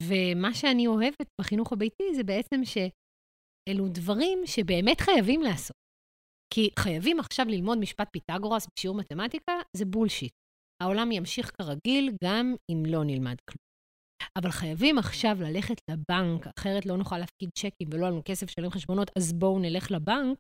ומה 0.03 0.53
שאני 0.53 0.87
אוהבת 0.87 1.27
בחינוך 1.41 1.73
הביתי 1.73 2.03
זה 2.15 2.23
בעצם 2.23 2.59
שאלו 2.65 3.85
דברים 3.87 4.39
שבאמת 4.45 5.01
חייבים 5.01 5.41
לעשות. 5.41 5.80
כי 6.53 6.69
חייבים 6.79 7.19
עכשיו 7.19 7.45
ללמוד 7.49 7.77
משפט 7.77 8.07
פיתגורס 8.11 8.67
בשיעור 8.75 8.97
מתמטיקה, 8.97 9.53
זה 9.77 9.85
בולשיט. 9.85 10.33
העולם 10.83 11.11
ימשיך 11.11 11.51
כרגיל 11.57 12.15
גם 12.23 12.55
אם 12.71 12.83
לא 12.85 13.03
נלמד 13.03 13.35
כלום. 13.49 13.71
אבל 14.37 14.51
חייבים 14.51 14.97
עכשיו 14.97 15.35
ללכת 15.39 15.75
לבנק, 15.89 16.47
אחרת 16.59 16.85
לא 16.85 16.97
נוכל 16.97 17.17
להפקיד 17.17 17.49
צ'קים 17.57 17.89
ולא 17.91 18.07
לנו 18.07 18.21
כסף 18.25 18.47
לשלם 18.49 18.69
חשבונות, 18.69 19.11
אז 19.17 19.33
בואו 19.33 19.59
נלך 19.59 19.91
לבנק. 19.91 20.37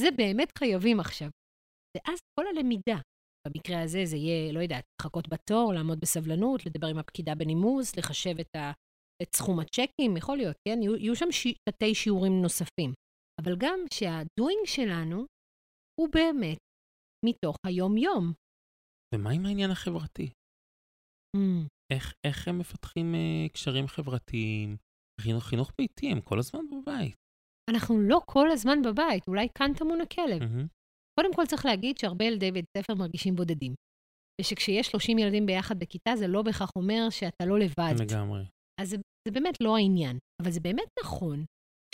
זה 0.00 0.08
באמת 0.16 0.58
חייבים 0.58 1.00
עכשיו. 1.00 1.28
ואז 1.96 2.18
כל 2.40 2.46
הלמידה, 2.46 2.98
במקרה 3.48 3.82
הזה 3.82 4.00
זה 4.04 4.16
יהיה, 4.16 4.52
לא 4.52 4.60
יודעת, 4.60 4.84
לחכות 5.00 5.28
בתור, 5.28 5.72
לעמוד 5.74 6.00
בסבלנות, 6.00 6.66
לדבר 6.66 6.86
עם 6.86 6.98
הפקידה 6.98 7.34
בנימוס, 7.34 7.96
לחשב 7.96 8.40
את, 8.40 8.56
ה, 8.56 8.72
את 9.22 9.34
סכום 9.34 9.60
הצ'קים, 9.60 10.16
יכול 10.16 10.36
להיות, 10.36 10.56
כן? 10.68 10.82
יהיו, 10.82 10.96
יהיו 10.96 11.16
שם 11.16 11.32
ש, 11.32 11.46
תתי 11.68 11.94
שיעורים 11.94 12.42
נוספים. 12.42 12.92
אבל 13.40 13.56
גם 13.58 13.78
שהדוינג 13.92 14.66
שלנו 14.66 15.26
הוא 16.00 16.08
באמת 16.12 16.58
מתוך 17.26 17.56
היום-יום. 17.66 18.32
ומה 19.14 19.30
עם 19.30 19.46
העניין 19.46 19.70
החברתי? 19.70 20.30
Mm. 21.36 21.68
איך, 21.92 22.14
איך 22.26 22.48
הם 22.48 22.58
מפתחים 22.58 23.14
אה, 23.14 23.48
קשרים 23.52 23.86
חברתיים? 23.86 24.76
חינוך, 25.20 25.44
חינוך 25.44 25.72
ביתי, 25.78 26.12
הם 26.12 26.20
כל 26.20 26.38
הזמן 26.38 26.60
בבית. 26.70 27.14
אנחנו 27.70 28.00
לא 28.00 28.20
כל 28.26 28.50
הזמן 28.50 28.78
בבית, 28.82 29.28
אולי 29.28 29.46
כאן 29.58 29.70
טמון 29.78 30.00
הכלב. 30.00 30.42
Mm-hmm. 30.42 30.68
קודם 31.20 31.34
כל 31.34 31.42
צריך 31.46 31.66
להגיד 31.66 31.98
שהרבה 31.98 32.24
ילדי 32.24 32.52
בית 32.52 32.64
ספר 32.76 32.94
מרגישים 32.94 33.34
בודדים. 33.36 33.74
ושכשיש 34.40 34.86
30 34.86 35.18
ילדים 35.18 35.46
ביחד 35.46 35.78
בכיתה, 35.78 36.16
זה 36.16 36.26
לא 36.26 36.42
בהכרח 36.42 36.70
אומר 36.76 37.10
שאתה 37.10 37.46
לא 37.46 37.58
לבד. 37.58 37.94
לגמרי. 38.00 38.44
אז 38.80 38.90
זה, 38.90 38.96
זה 39.28 39.30
באמת 39.34 39.60
לא 39.60 39.76
העניין. 39.76 40.18
אבל 40.42 40.50
זה 40.50 40.60
באמת 40.60 40.88
נכון 41.04 41.44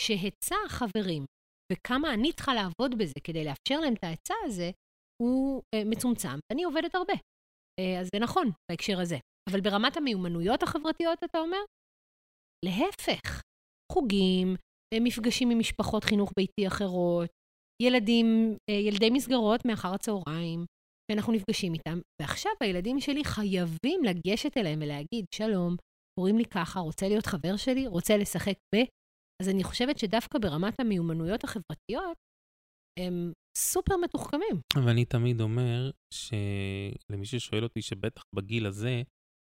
שהיצע 0.01 0.55
החברים 0.65 1.25
וכמה 1.71 2.13
אני 2.13 2.33
צריכה 2.33 2.53
לעבוד 2.53 2.97
בזה 2.97 3.19
כדי 3.23 3.45
לאפשר 3.45 3.79
להם 3.79 3.93
את 3.93 4.03
ההיצע 4.03 4.33
הזה, 4.45 4.71
הוא 5.21 5.61
אה, 5.75 5.83
מצומצם. 5.85 6.39
אני 6.53 6.63
עובדת 6.63 6.95
הרבה. 6.95 7.13
אה, 7.79 7.99
אז 7.99 8.09
זה 8.13 8.19
נכון 8.19 8.51
בהקשר 8.71 8.99
הזה. 8.99 9.17
אבל 9.49 9.61
ברמת 9.61 9.97
המיומנויות 9.97 10.63
החברתיות, 10.63 11.19
אתה 11.23 11.39
אומר? 11.39 11.57
להפך, 12.65 13.41
חוגים, 13.91 14.55
אה, 14.93 14.99
מפגשים 14.99 15.49
עם 15.49 15.59
משפחות 15.59 16.03
חינוך 16.03 16.31
ביתי 16.37 16.67
אחרות, 16.67 17.29
ילדים, 17.83 18.57
ילדי 18.87 19.09
מסגרות 19.09 19.65
מאחר 19.65 19.93
הצהריים, 19.93 20.65
שאנחנו 21.11 21.33
נפגשים 21.33 21.73
איתם, 21.73 21.99
ועכשיו 22.21 22.51
הילדים 22.61 22.99
שלי 22.99 23.23
חייבים 23.23 24.03
לגשת 24.03 24.57
אליהם 24.57 24.79
ולהגיד, 24.81 25.25
שלום, 25.35 25.75
קוראים 26.19 26.37
לי 26.37 26.45
ככה, 26.45 26.79
רוצה 26.79 27.07
להיות 27.07 27.25
חבר 27.25 27.57
שלי, 27.57 27.87
רוצה 27.87 28.17
לשחק 28.17 28.55
ב... 28.75 28.77
אז 29.41 29.49
אני 29.49 29.63
חושבת 29.63 29.97
שדווקא 29.97 30.39
ברמת 30.39 30.79
המיומנויות 30.79 31.43
החברתיות, 31.43 32.17
הם 32.99 33.33
סופר 33.57 33.97
מתוחכמים. 33.97 34.61
ואני 34.85 35.05
תמיד 35.05 35.41
אומר 35.41 35.91
שלמי 36.13 37.25
ששואל 37.25 37.63
אותי, 37.63 37.81
שבטח 37.81 38.23
בגיל 38.35 38.65
הזה, 38.65 39.01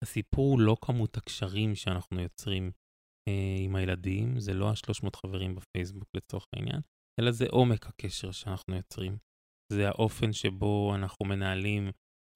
הסיפור 0.04 0.50
הוא 0.50 0.60
לא 0.60 0.76
כמות 0.82 1.16
הקשרים 1.16 1.74
שאנחנו 1.74 2.20
יוצרים 2.20 2.70
אה, 3.28 3.56
עם 3.64 3.76
הילדים, 3.76 4.40
זה 4.40 4.52
לא 4.54 4.70
ה-300 4.70 5.16
חברים 5.16 5.54
בפייסבוק 5.54 6.08
לצורך 6.16 6.46
העניין, 6.52 6.80
אלא 7.20 7.30
זה 7.30 7.46
עומק 7.50 7.86
הקשר 7.86 8.30
שאנחנו 8.30 8.76
יוצרים. 8.76 9.16
זה 9.72 9.88
האופן 9.88 10.32
שבו 10.32 10.94
אנחנו 10.94 11.26
מנהלים 11.26 11.90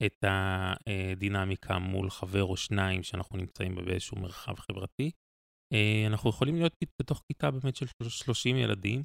את 0.07 0.25
הדינמיקה 0.25 1.79
מול 1.79 2.11
חבר 2.11 2.45
או 2.45 2.57
שניים 2.57 3.03
שאנחנו 3.03 3.39
נמצאים 3.39 3.75
באיזשהו 3.75 4.19
מרחב 4.19 4.55
חברתי. 4.55 5.11
אה, 5.75 6.07
אנחנו 6.07 6.31
יכולים 6.31 6.55
להיות 6.55 6.73
בתוך 7.03 7.23
כיתה 7.29 7.51
באמת 7.51 7.77
של 7.77 7.87
30 8.09 8.57
ילדים, 8.57 9.03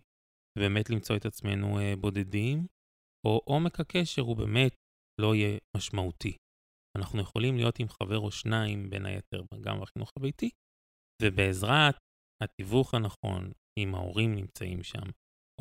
ובאמת 0.57 0.89
למצוא 0.89 1.15
את 1.15 1.25
עצמנו 1.25 1.79
אה, 1.79 1.93
בודדים, 1.95 2.67
או 3.27 3.41
עומק 3.45 3.79
הקשר 3.79 4.21
הוא 4.21 4.37
באמת 4.37 4.75
לא 5.21 5.35
יהיה 5.35 5.57
משמעותי. 5.77 6.37
אנחנו 6.97 7.21
יכולים 7.21 7.55
להיות 7.55 7.79
עם 7.79 7.87
חבר 7.87 8.19
או 8.19 8.31
שניים, 8.31 8.89
בין 8.89 9.05
היתר, 9.05 9.43
גם 9.61 9.81
בחינוך 9.81 10.11
הביתי, 10.17 10.49
ובעזרת 11.21 11.95
התיווך 12.43 12.93
הנכון, 12.93 13.51
אם 13.79 13.95
ההורים 13.95 14.35
נמצאים 14.35 14.83
שם, 14.83 15.07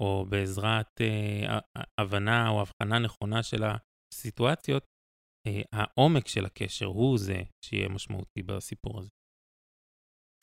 או 0.00 0.26
בעזרת 0.30 1.00
אה, 1.00 1.59
הבנה 2.00 2.49
או 2.49 2.62
הבחנה 2.62 2.99
נכונה 2.99 3.42
של 3.42 3.62
הסיטואציות, 3.64 4.85
אה, 5.47 5.62
העומק 5.73 6.28
של 6.28 6.45
הקשר 6.45 6.87
הוא 6.87 7.19
זה 7.19 7.42
שיהיה 7.64 7.88
משמעותי 7.88 8.42
בסיפור 8.42 8.99
הזה. 8.99 9.11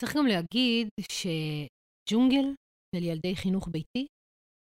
צריך 0.01 0.17
גם 0.17 0.25
להגיד 0.27 0.87
שג'ונגל 1.11 2.53
של 2.95 3.03
ילדי 3.03 3.35
חינוך 3.35 3.67
ביתי 3.71 4.07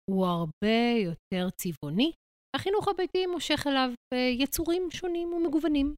הוא 0.10 0.26
הרבה 0.26 0.80
יותר 1.06 1.50
צבעוני. 1.50 2.12
החינוך 2.56 2.88
הביתי 2.88 3.26
מושך 3.26 3.68
אליו 3.68 3.90
אה, 4.14 4.44
יצורים 4.44 4.92
שונים 4.92 5.34
ומגוונים. 5.34 5.96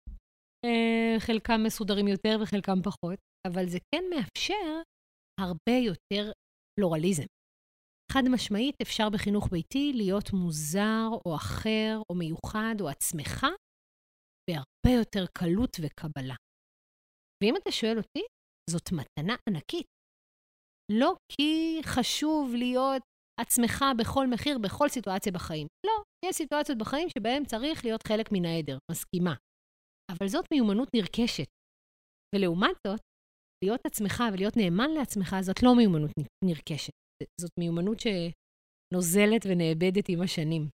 אה, 0.65 1.19
חלקם 1.19 1.63
מסודרים 1.65 2.07
יותר 2.07 2.37
וחלקם 2.43 2.81
פחות, 2.83 3.19
אבל 3.47 3.69
זה 3.69 3.77
כן 3.95 4.03
מאפשר 4.09 4.81
הרבה 5.41 5.77
יותר 5.85 6.31
פלורליזם. 6.75 7.25
חד 8.11 8.23
משמעית, 8.33 8.75
אפשר 8.81 9.09
בחינוך 9.09 9.49
ביתי 9.51 9.91
להיות 9.95 10.33
מוזר 10.33 11.07
או 11.25 11.35
אחר 11.35 12.01
או 12.09 12.15
מיוחד 12.15 12.75
או 12.81 12.89
עצמך 12.89 13.45
בהרבה 14.49 14.99
יותר 14.99 15.25
קלות 15.37 15.77
וקבלה. 15.81 16.35
ואם 17.43 17.53
אתה 17.57 17.71
שואל 17.71 17.97
אותי, 17.97 18.23
זאת 18.69 18.91
מתנה 18.91 19.35
ענקית. 19.49 19.85
לא 20.91 21.15
כי 21.31 21.81
חשוב 21.83 22.51
להיות 22.55 23.01
עצמך 23.41 23.85
בכל 23.99 24.27
מחיר, 24.27 24.57
בכל 24.57 24.89
סיטואציה 24.89 25.31
בחיים. 25.31 25.67
לא, 25.85 26.03
יש 26.25 26.35
סיטואציות 26.35 26.77
בחיים 26.77 27.07
שבהן 27.09 27.45
צריך 27.45 27.85
להיות 27.85 28.03
חלק 28.07 28.25
מן 28.31 28.45
העדר, 28.45 28.77
מסכימה. 28.91 29.35
אבל 30.11 30.27
זאת 30.27 30.45
מיומנות 30.53 30.89
נרכשת. 30.95 31.49
ולעומת 32.35 32.75
זאת, 32.87 33.01
להיות 33.63 33.81
עצמך 33.85 34.23
ולהיות 34.33 34.57
נאמן 34.57 34.91
לעצמך, 34.97 35.35
זאת 35.41 35.63
לא 35.63 35.75
מיומנות 35.77 36.11
נרכשת. 36.45 36.93
זאת 37.41 37.51
מיומנות 37.59 37.97
שנוזלת 37.99 39.41
ונאבדת 39.45 40.05
עם 40.09 40.21
השנים. 40.21 40.69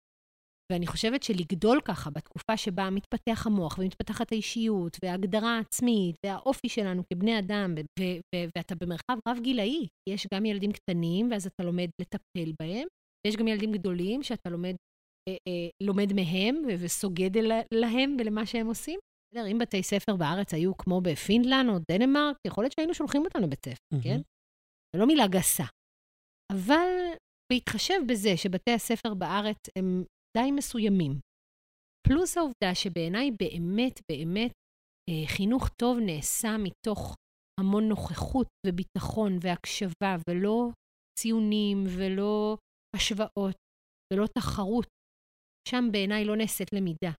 ואני 0.71 0.87
חושבת 0.87 1.23
שלגדול 1.23 1.81
ככה, 1.85 2.09
בתקופה 2.09 2.57
שבה 2.57 2.89
מתפתח 2.89 3.47
המוח 3.47 3.77
ומתפתחת 3.77 4.31
האישיות, 4.31 4.97
וההגדרה 5.03 5.57
העצמית, 5.57 6.15
והאופי 6.25 6.69
שלנו 6.69 7.03
כבני 7.13 7.39
אדם, 7.39 7.75
ו- 7.99 8.03
ו- 8.35 8.49
ואתה 8.57 8.75
במרחב 8.75 9.17
רב-גילאי, 9.27 9.87
יש 10.09 10.27
גם 10.33 10.45
ילדים 10.45 10.71
קטנים, 10.71 11.31
ואז 11.31 11.47
אתה 11.47 11.63
לומד 11.63 11.89
לטפל 12.01 12.53
בהם, 12.61 12.87
ויש 13.25 13.35
גם 13.35 13.47
ילדים 13.47 13.71
גדולים 13.71 14.23
שאתה 14.23 14.49
לומד, 14.49 14.75
אה, 15.29 15.33
אה, 15.47 15.69
לומד 15.83 16.13
מהם 16.13 16.55
וסוגד 16.79 17.31
להם 17.73 18.17
ולמה 18.19 18.45
שהם 18.45 18.67
עושים. 18.67 18.99
בסדר, 19.33 19.47
אם 19.51 19.57
בתי 19.57 19.83
ספר 19.83 20.15
בארץ 20.15 20.53
היו 20.53 20.77
כמו 20.77 21.01
בפינלנד 21.01 21.69
או 21.69 21.79
דנמרק, 21.91 22.35
יכול 22.47 22.63
להיות 22.63 22.73
שהיינו 22.73 22.93
שולחים 22.93 23.25
אותנו 23.25 23.41
לבית 23.41 23.65
ספר, 23.65 23.73
mm-hmm. 23.93 24.03
כן? 24.03 24.17
זה 24.95 24.99
לא 24.99 25.07
מילה 25.07 25.27
גסה. 25.27 25.63
אבל 26.53 26.89
בהתחשב 27.51 27.99
בזה 28.07 28.37
שבתי 28.37 28.71
הספר 28.71 29.13
בארץ 29.13 29.57
הם 29.77 30.03
די 30.37 30.51
מסוימים, 30.51 31.19
פלוס 32.07 32.37
העובדה 32.37 32.75
שבעיניי 32.75 33.31
באמת, 33.31 34.01
באמת, 34.11 34.51
אה, 35.09 35.27
חינוך 35.27 35.69
טוב 35.69 35.97
נעשה 36.05 36.55
מתוך 36.57 37.15
המון 37.59 37.89
נוכחות 37.89 38.47
וביטחון 38.67 39.31
והקשבה, 39.41 40.15
ולא 40.29 40.69
ציונים 41.19 41.83
ולא 41.97 42.57
השוואות 42.95 43.55
ולא 44.13 44.27
תחרות. 44.37 44.87
שם 45.69 45.83
בעיניי 45.91 46.25
לא 46.25 46.35
נעשית 46.35 46.73
למידה. 46.73 47.11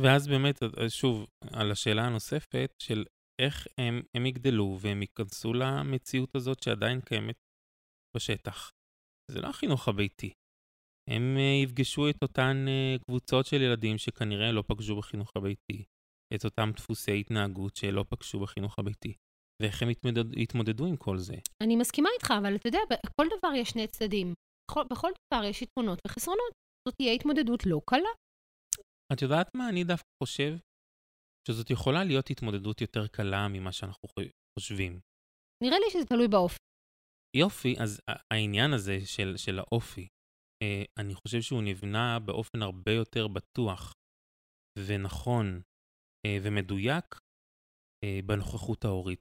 ואז 0.00 0.28
באמת, 0.28 0.54
שוב, 0.88 1.26
על 1.52 1.70
השאלה 1.72 2.02
הנוספת 2.02 2.70
של 2.82 3.04
איך 3.42 3.66
הם, 3.78 4.02
הם 4.16 4.26
יגדלו 4.26 4.78
והם 4.80 5.02
ייכנסו 5.02 5.52
למציאות 5.52 6.34
הזאת 6.34 6.62
שעדיין 6.62 7.00
קיימת 7.00 7.36
בשטח. 8.16 8.70
זה 9.30 9.40
לא 9.40 9.48
החינוך 9.48 9.88
הביתי. 9.88 10.32
הם 11.10 11.36
uh, 11.36 11.64
יפגשו 11.64 12.10
את 12.10 12.22
אותן 12.22 12.66
uh, 12.68 13.04
קבוצות 13.04 13.46
של 13.46 13.62
ילדים 13.62 13.98
שכנראה 13.98 14.52
לא 14.52 14.62
פגשו 14.66 14.96
בחינוך 14.96 15.36
הביתי, 15.36 15.84
את 16.34 16.44
אותם 16.44 16.70
דפוסי 16.76 17.20
התנהגות 17.20 17.76
שלא 17.76 18.04
פגשו 18.08 18.40
בחינוך 18.40 18.78
הביתי, 18.78 19.14
ואיך 19.62 19.82
הם 19.82 19.90
יתמודד, 19.90 20.38
יתמודדו 20.38 20.86
עם 20.86 20.96
כל 20.96 21.18
זה. 21.18 21.34
אני 21.62 21.76
מסכימה 21.76 22.08
איתך, 22.14 22.34
אבל 22.38 22.56
אתה 22.56 22.68
יודע, 22.68 22.78
בכל 23.06 23.26
דבר 23.38 23.54
יש 23.54 23.70
שני 23.70 23.86
צדדים. 23.86 24.34
בכל, 24.70 24.82
בכל 24.90 25.10
דבר 25.34 25.44
יש 25.44 25.62
יתרונות 25.62 25.98
וחסרונות. 26.06 26.52
זאת 26.88 26.94
תהיה 26.96 27.12
התמודדות 27.12 27.66
לא 27.66 27.80
קלה. 27.86 28.08
את 29.12 29.22
יודעת 29.22 29.54
מה? 29.54 29.68
אני 29.68 29.84
דווקא 29.84 30.08
חושב 30.22 30.56
שזאת 31.48 31.70
יכולה 31.70 32.04
להיות 32.04 32.30
התמודדות 32.30 32.80
יותר 32.80 33.06
קלה 33.06 33.48
ממה 33.48 33.72
שאנחנו 33.72 34.08
חושבים. 34.58 35.00
נראה 35.62 35.78
לי 35.78 35.90
שזה 35.90 36.04
תלוי 36.06 36.28
באופי. 36.28 36.58
יופי, 37.36 37.74
אז 37.82 38.00
העניין 38.30 38.72
הזה 38.72 39.06
של, 39.06 39.36
של 39.36 39.58
האופי, 39.58 40.00
אה, 40.00 40.06
אני 40.98 41.14
חושב 41.14 41.40
שהוא 41.40 41.62
נבנה 41.62 42.18
באופן 42.18 42.62
הרבה 42.62 42.92
יותר 42.92 43.28
בטוח 43.28 43.92
ונכון 44.78 45.60
אה, 46.26 46.38
ומדויק 46.42 47.18
אה, 48.04 48.20
בנוכחות 48.26 48.84
ההורית. 48.84 49.20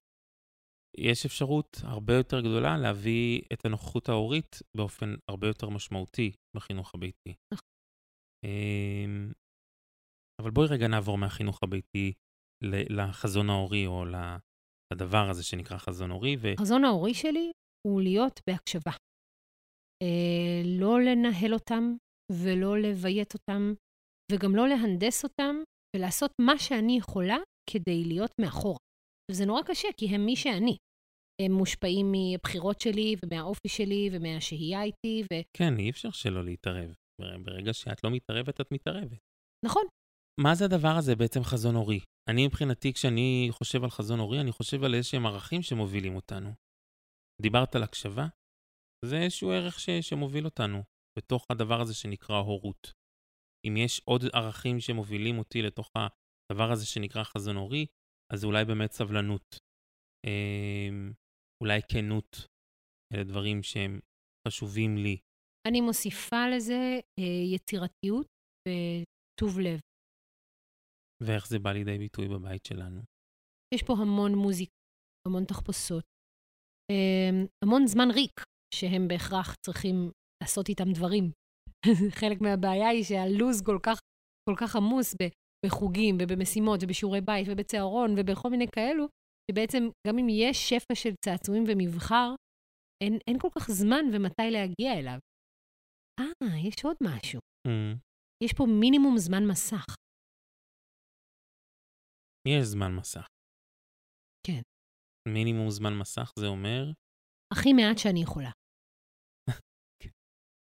יש 0.98 1.26
אפשרות 1.26 1.78
הרבה 1.84 2.14
יותר 2.14 2.40
גדולה 2.40 2.78
להביא 2.78 3.42
את 3.54 3.66
הנוכחות 3.66 4.10
ההורית 4.10 4.60
באופן 4.78 5.16
הרבה 5.30 5.48
יותר 5.48 5.70
משמעותי 5.70 6.32
בחינוך 6.56 6.96
הביתי. 6.96 7.34
נכון. 7.54 7.68
אמ, 8.46 9.32
אבל 10.42 10.52
בואי 10.52 10.68
רגע 10.68 10.88
נעבור 10.88 11.18
מהחינוך 11.18 11.64
הביתי 11.64 12.14
לחזון 12.90 13.50
ההורי, 13.50 13.88
או 13.88 14.06
לדבר 14.94 15.30
הזה 15.30 15.44
שנקרא 15.44 15.78
חזון 15.78 16.12
הורי. 16.12 16.36
ו... 16.40 16.48
החזון 16.58 16.84
ההורי 16.86 17.14
שלי 17.14 17.52
הוא 17.88 18.02
להיות 18.02 18.42
בהקשבה. 18.48 18.92
אה, 20.04 20.62
לא 20.66 21.02
לנהל 21.02 21.54
אותם 21.54 21.96
ולא 22.32 22.80
לביית 22.80 23.34
אותם, 23.34 23.74
וגם 24.32 24.56
לא 24.56 24.68
להנדס 24.68 25.24
אותם, 25.24 25.56
ולעשות 25.96 26.32
מה 26.42 26.58
שאני 26.58 26.98
יכולה 26.98 27.38
כדי 27.70 28.04
להיות 28.04 28.32
מאחורה. 28.42 28.80
וזה 29.32 29.46
נורא 29.46 29.62
קשה, 29.62 29.88
כי 29.98 30.06
הם 30.08 30.26
מי 30.26 30.36
שאני. 30.36 30.78
הם 31.42 31.52
מושפעים 31.52 32.12
מהבחירות 32.12 32.82
שלי 32.82 33.16
ומהאופי 33.26 33.70
שלי 33.70 34.10
ומהשהייה 34.12 34.84
איתי. 34.84 35.24
ו... 35.24 35.42
כן, 35.58 35.80
אי 35.80 35.90
אפשר 35.90 36.12
שלא 36.12 36.44
להתערב. 36.44 36.94
ברגע 37.44 37.74
שאת 37.74 38.04
לא 38.04 38.12
מתערבת, 38.12 38.62
את 38.62 38.72
מתערבת. 38.72 39.18
נכון, 39.66 39.84
מה 40.40 40.56
זה 40.56 40.66
הדבר 40.66 40.96
הזה 40.98 41.16
בעצם 41.16 41.44
חזון 41.44 41.76
הורי? 41.76 42.00
אני 42.30 42.48
מבחינתי, 42.48 42.94
כשאני 42.94 43.48
חושב 43.52 43.84
על 43.84 43.90
חזון 43.90 44.20
הורי, 44.20 44.42
אני 44.42 44.52
חושב 44.52 44.84
על 44.84 44.96
איזשהם 44.96 45.26
ערכים 45.26 45.62
שמובילים 45.62 46.16
אותנו. 46.16 46.50
דיברת 47.42 47.76
על 47.76 47.84
הקשבה? 47.84 48.28
זה 49.06 49.16
איזשהו 49.24 49.52
ערך 49.52 49.80
ש, 49.80 49.90
שמוביל 49.90 50.46
אותנו 50.46 50.84
בתוך 51.18 51.46
הדבר 51.50 51.82
הזה 51.82 51.94
שנקרא 51.94 52.36
הורות. 52.36 52.94
אם 53.68 53.78
יש 53.78 54.02
עוד 54.06 54.22
ערכים 54.34 54.80
שמובילים 54.80 55.38
אותי 55.38 55.62
לתוך 55.62 55.92
הדבר 55.96 56.72
הזה 56.72 56.86
שנקרא 56.86 57.24
חזון 57.24 57.56
הורי, 57.56 57.86
אז 58.34 58.46
אולי 58.46 58.66
באמת 58.66 58.92
סבלנות. 58.92 59.58
אה, 60.26 60.90
אולי 61.64 61.80
כנות. 61.92 62.48
אלה 63.14 63.24
דברים 63.24 63.64
שהם 63.64 64.00
חשובים 64.48 64.98
לי. 64.98 65.18
אני 65.68 65.82
מוסיפה 65.82 66.48
לזה 66.56 67.00
אה, 67.20 67.56
יצירתיות 67.56 68.28
וטוב 68.68 69.60
לב. 69.60 69.80
ואיך 71.24 71.48
זה 71.48 71.60
בא 71.60 71.72
לידי 71.72 71.98
ביטוי 71.98 72.28
בבית 72.28 72.66
שלנו? 72.66 73.02
יש 73.76 73.84
פה 73.88 73.94
המון 74.02 74.32
מוזיקה, 74.36 74.76
המון 75.28 75.46
תחפושות, 75.46 76.04
אמ, 76.92 77.46
המון 77.64 77.88
זמן 77.88 78.12
ריק, 78.14 78.42
שהם 78.74 79.08
בהכרח 79.08 79.56
צריכים 79.66 80.12
לעשות 80.44 80.70
איתם 80.70 80.92
דברים. 80.94 81.32
חלק 82.20 82.42
מהבעיה 82.42 82.90
היא 82.90 83.04
שהלו"ז 83.04 83.62
כל 83.62 83.80
כך, 83.84 84.00
כל 84.50 84.56
כך 84.62 84.76
עמוס 84.76 85.16
בחוגים 85.66 86.18
ובמשימות 86.22 86.80
ובשיעורי 86.84 87.22
בית 87.22 87.48
ובצהרון 87.50 88.16
ובכל 88.18 88.50
מיני 88.50 88.68
כאלו, 88.76 89.06
שבעצם 89.52 89.84
גם 90.08 90.18
אם 90.18 90.28
יש 90.30 90.58
שפע 90.70 90.96
של 90.96 91.14
צעצועים 91.26 91.64
ומבחר, 91.68 92.36
אין, 93.04 93.18
אין 93.28 93.40
כל 93.40 93.48
כך 93.56 93.72
זמן 93.72 94.06
ומתי 94.14 94.52
להגיע 94.52 95.00
אליו. 95.00 95.20
אה, 96.20 96.58
יש 96.68 96.86
עוד 96.86 96.98
משהו. 97.02 97.40
Mm. 97.68 97.98
יש 98.44 98.54
פה 98.58 98.64
מינימום 98.80 99.18
זמן 99.18 99.44
מסך. 99.52 99.86
יש 102.48 102.66
זמן 102.66 102.92
מסך. 103.00 103.28
כן. 104.48 104.62
מינימום 105.28 105.70
זמן 105.70 105.94
מסך 106.02 106.32
זה 106.40 106.48
אומר? 106.48 106.92
הכי 107.54 107.74
מעט 107.74 107.98
שאני 107.98 108.22
יכולה. 108.24 108.52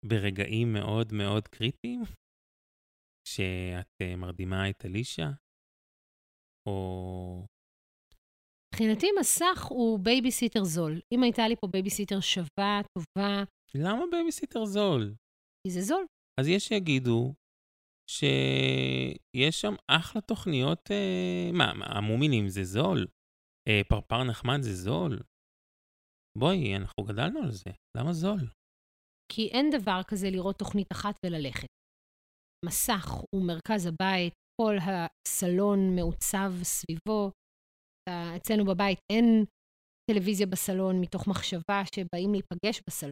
ברגעים 0.05 0.73
מאוד 0.73 1.13
מאוד 1.13 1.47
קריטיים? 1.47 2.03
שאת 3.27 4.01
uh, 4.03 4.15
מרדימה 4.17 4.69
את 4.69 4.85
אלישע? 4.85 5.27
או... 6.67 7.45
מבחינתי 8.73 9.07
מסך 9.19 9.65
הוא 9.69 9.99
בייביסיטר 9.99 10.63
זול. 10.63 11.01
אם 11.11 11.23
הייתה 11.23 11.47
לי 11.47 11.55
פה 11.55 11.67
בייביסיטר 11.67 12.19
שווה, 12.19 12.81
טובה... 12.93 13.43
למה 13.75 14.05
בייביסיטר 14.11 14.65
זול? 14.65 15.15
כי 15.63 15.71
זה 15.73 15.81
זול. 15.81 16.05
אז 16.39 16.47
יש 16.47 16.67
שיגידו 16.67 17.33
שיש 18.09 19.61
שם 19.61 19.73
אחלה 19.87 20.21
תוכניות, 20.21 20.91
אה, 20.91 21.49
מה, 21.53 21.71
המומינים 21.85 22.49
זה 22.49 22.63
זול? 22.63 23.07
אה, 23.67 23.81
פרפר 23.89 24.23
נחמד 24.23 24.57
זה 24.61 24.73
זול? 24.73 25.19
בואי, 26.37 26.75
אנחנו 26.75 27.03
גדלנו 27.03 27.39
על 27.39 27.51
זה, 27.51 27.71
למה 27.97 28.13
זול? 28.13 28.58
כי 29.31 29.47
אין 29.47 29.69
דבר 29.69 30.01
כזה 30.07 30.29
לראות 30.29 30.59
תוכנית 30.59 30.87
אחת 30.91 31.15
וללכת. 31.25 31.67
מסך 32.65 33.11
הוא 33.35 33.47
מרכז 33.47 33.85
הבית, 33.85 34.33
כל 34.61 34.75
הסלון 34.81 35.95
מעוצב 35.95 36.51
סביבו. 36.63 37.31
אצלנו 38.35 38.65
בבית 38.65 38.99
אין 39.11 39.45
טלוויזיה 40.11 40.47
בסלון 40.47 41.01
מתוך 41.01 41.27
מחשבה 41.27 41.81
שבאים 41.95 42.31
להיפגש 42.31 42.81
בסלון. 42.87 43.11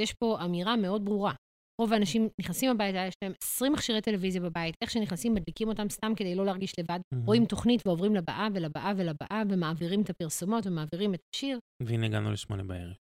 יש 0.00 0.14
פה 0.14 0.38
אמירה 0.44 0.76
מאוד 0.76 1.04
ברורה. 1.04 1.34
רוב 1.80 1.92
האנשים 1.92 2.28
נכנסים 2.40 2.70
הביתה, 2.70 2.98
יש 2.98 3.14
להם 3.24 3.32
20 3.42 3.72
מכשירי 3.72 4.00
טלוויזיה 4.00 4.40
בבית, 4.40 4.74
איך 4.82 4.90
שנכנסים 4.90 5.34
מדליקים 5.34 5.68
אותם 5.68 5.88
סתם 5.88 6.12
כדי 6.16 6.34
לא 6.34 6.44
להרגיש 6.46 6.72
לבד, 6.78 6.98
mm-hmm. 6.98 7.26
רואים 7.26 7.44
תוכנית 7.46 7.86
ועוברים 7.86 8.14
לבאה 8.14 8.48
ולבאה 8.54 8.92
ולבאה, 8.96 9.42
ומעבירים 9.50 10.02
את 10.02 10.10
הפרסומות 10.10 10.66
ומעבירים 10.66 11.14
את 11.14 11.20
השיר. 11.34 11.58
והנה 11.82 12.06
הגענו 12.06 12.32
לשמונה 12.32 12.64
בערב. 12.64 12.96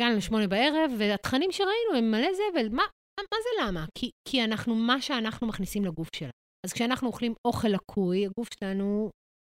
הגענו 0.00 0.16
לשמונה 0.16 0.46
בערב, 0.46 0.90
והתכנים 0.98 1.52
שראינו 1.52 1.98
הם 1.98 2.10
מלא 2.10 2.28
זבל. 2.34 2.68
מה, 2.68 2.82
מה 3.20 3.38
זה 3.42 3.62
למה? 3.62 3.86
כי, 3.98 4.10
כי 4.28 4.44
אנחנו, 4.44 4.74
מה 4.74 5.00
שאנחנו 5.00 5.46
מכניסים 5.46 5.84
לגוף 5.84 6.08
שלנו. 6.16 6.32
אז 6.66 6.72
כשאנחנו 6.72 7.08
אוכלים 7.08 7.34
אוכל 7.46 7.68
לקוי, 7.68 8.26
הגוף 8.26 8.48
שלנו 8.60 9.10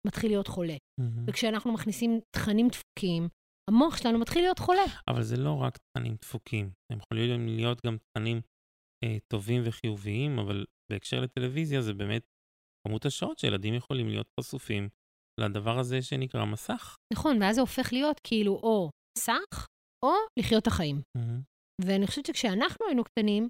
מתחיל 0.07 0.31
להיות 0.31 0.47
חולה. 0.47 0.77
מהמם. 1.01 1.25
וכשאנחנו 1.29 1.73
מכניסים 1.73 2.21
תכנים 2.37 2.69
דפוקים, 2.69 3.29
המוח 3.71 3.97
שלנו 3.97 4.19
מתחיל 4.19 4.43
להיות 4.43 4.59
חולה. 4.59 4.85
אבל 5.09 5.23
זה 5.23 5.37
לא 5.37 5.63
רק 5.63 5.79
תכנים 5.79 6.17
דפוקים, 6.23 6.71
הם 6.93 6.99
יכולים 6.99 7.47
להיות 7.47 7.87
גם 7.87 7.97
תכנים 7.99 8.41
אה, 9.05 9.17
טובים 9.33 9.63
וחיוביים, 9.65 10.39
אבל 10.39 10.65
בהקשר 10.93 11.21
לטלוויזיה 11.21 11.83
זה 11.83 11.95
באמת 11.95 12.23
כמות 12.87 13.07
השעות 13.07 13.39
שילדים 13.39 13.75
יכולים 13.75 14.09
להיות 14.09 14.27
חשופים 14.41 14.89
לדבר 15.41 15.79
הזה 15.79 16.03
שנקרא 16.03 16.45
מסך. 16.45 16.97
נכון, 17.13 17.43
ואז 17.43 17.55
זה 17.55 17.61
הופך 17.61 17.93
להיות 17.93 18.21
כאילו 18.27 18.53
או 18.53 18.91
מסך, 19.19 19.67
או 20.05 20.13
לחיות 20.39 20.63
את 20.63 20.67
החיים. 20.67 21.01
מהמם. 21.17 21.41
ואני 21.85 22.07
חושבת 22.07 22.27
שכשאנחנו 22.27 22.87
היינו 22.87 23.05
קטנים, 23.05 23.49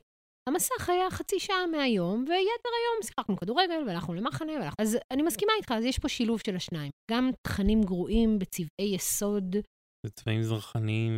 המסך 0.49 0.89
היה 0.89 1.11
חצי 1.11 1.41
שעה 1.41 1.67
מהיום, 1.67 2.21
ויתר 2.21 2.71
היום 2.79 3.03
שיחקנו 3.03 3.37
כדורגל, 3.37 3.85
והלכנו 3.87 4.15
למחנה, 4.15 4.53
והלכנו... 4.53 4.75
אז 4.79 4.99
אני 5.11 5.23
מסכימה 5.23 5.53
איתך, 5.59 5.73
אז 5.73 5.85
יש 5.85 5.99
פה 5.99 6.09
שילוב 6.09 6.41
של 6.47 6.57
השניים. 6.57 6.91
גם 7.11 7.31
תכנים 7.47 7.81
גרועים 7.83 8.39
בצבעי 8.39 8.95
יסוד. 8.95 9.57
זה 10.07 10.13
צבעים 10.13 10.43
זרחניים 10.43 11.13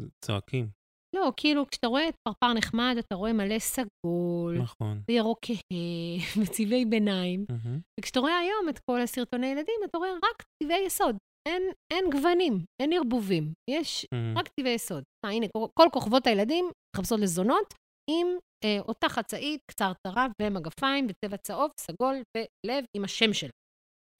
וצועקים, 0.00 0.68
לא, 1.16 1.32
כאילו, 1.36 1.66
כשאתה 1.70 1.86
רואה 1.86 2.08
את 2.08 2.14
פרפר 2.28 2.52
נחמד, 2.52 2.96
אתה 2.98 3.14
רואה 3.14 3.32
מלא 3.32 3.58
סגול, 3.58 4.58
נכון. 4.58 5.00
וירוק 5.08 5.38
כהה, 5.42 6.16
וצבעי 6.42 6.84
ביניים. 6.84 7.44
מהמם. 7.48 7.80
וכשאתה 8.00 8.20
רואה 8.20 8.38
היום 8.38 8.68
את 8.68 8.78
כל 8.90 9.00
הסרטוני 9.00 9.46
ילדים, 9.46 9.80
אתה 9.84 9.98
רואה 9.98 10.10
רק 10.14 10.42
צבעי 10.62 10.86
יסוד. 10.86 11.16
אין, 11.46 11.62
אין 11.92 12.04
גוונים, 12.10 12.64
אין 12.82 12.92
ערבובים. 12.92 13.52
יש 13.70 14.06
מהמם. 14.12 14.38
רק 14.38 14.48
צבעי 14.60 14.74
יסוד. 14.74 15.02
אה, 15.24 15.30
הנה, 15.30 15.46
כל- 15.78 15.88
כוכבות 15.92 16.26
הילדים 16.26 16.70
מחפשות 16.96 17.20
לזונות 17.20 17.74
עם 18.10 18.26
אה, 18.64 18.80
אותה 18.80 19.08
חצאית, 19.08 19.60
קצר 19.70 19.92
טרף 20.06 20.30
ומגפיים 20.42 21.06
בצבע 21.06 21.36
צהוב, 21.36 21.70
סגול 21.80 22.16
ולב 22.36 22.84
עם 22.96 23.04
השם 23.04 23.32
שלה. 23.34 23.50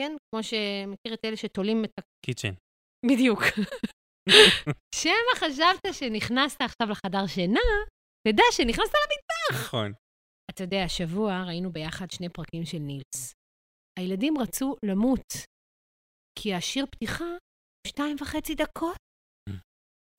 כן? 0.03 0.13
כמו 0.31 0.43
שמכיר 0.43 1.15
את 1.15 1.19
אלה 1.25 1.37
שתולים 1.37 1.85
את 1.85 1.91
ה... 1.99 2.03
קיצ'ן. 2.27 2.53
בדיוק. 3.07 3.41
שמא 5.01 5.33
חשבת 5.37 5.95
שנכנסת 5.95 6.61
עכשיו 6.61 6.89
לחדר 6.91 7.27
שינה, 7.27 7.61
תדע 8.29 8.43
שנכנסת 8.53 8.95
למיטה. 8.95 9.63
נכון. 9.65 9.93
אתה 10.51 10.63
יודע, 10.63 10.83
השבוע 10.85 11.43
ראינו 11.47 11.73
ביחד 11.73 12.11
שני 12.11 12.29
פרקים 12.29 12.65
של 12.65 12.79
נילס. 12.79 13.33
הילדים 13.99 14.39
רצו 14.39 14.77
למות, 14.85 15.27
כי 16.39 16.55
השיר 16.55 16.87
פתיחה, 16.87 17.25
שתיים 17.87 18.17
וחצי 18.21 18.55
דקות. 18.55 18.97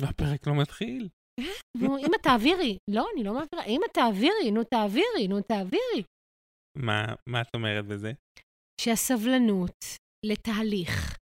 והפרק 0.01 0.47
לא 0.47 0.53
מתחיל. 0.62 1.10
נו, 1.82 1.97
אמא 1.97 2.17
תעבירי. 2.23 2.77
לא, 2.89 3.08
אני 3.13 3.23
לא 3.23 3.34
מעבירה. 3.34 3.63
אמא 3.65 3.86
תעבירי, 3.93 4.51
נו 4.51 4.63
תעבירי, 4.63 5.27
נו 5.30 5.41
תעבירי. 5.41 6.03
מה, 6.77 7.06
מה 7.30 7.41
את 7.41 7.47
אומרת 7.56 7.86
בזה? 7.86 8.12
שהסבלנות 8.82 9.77
לתהליך, 10.25 11.17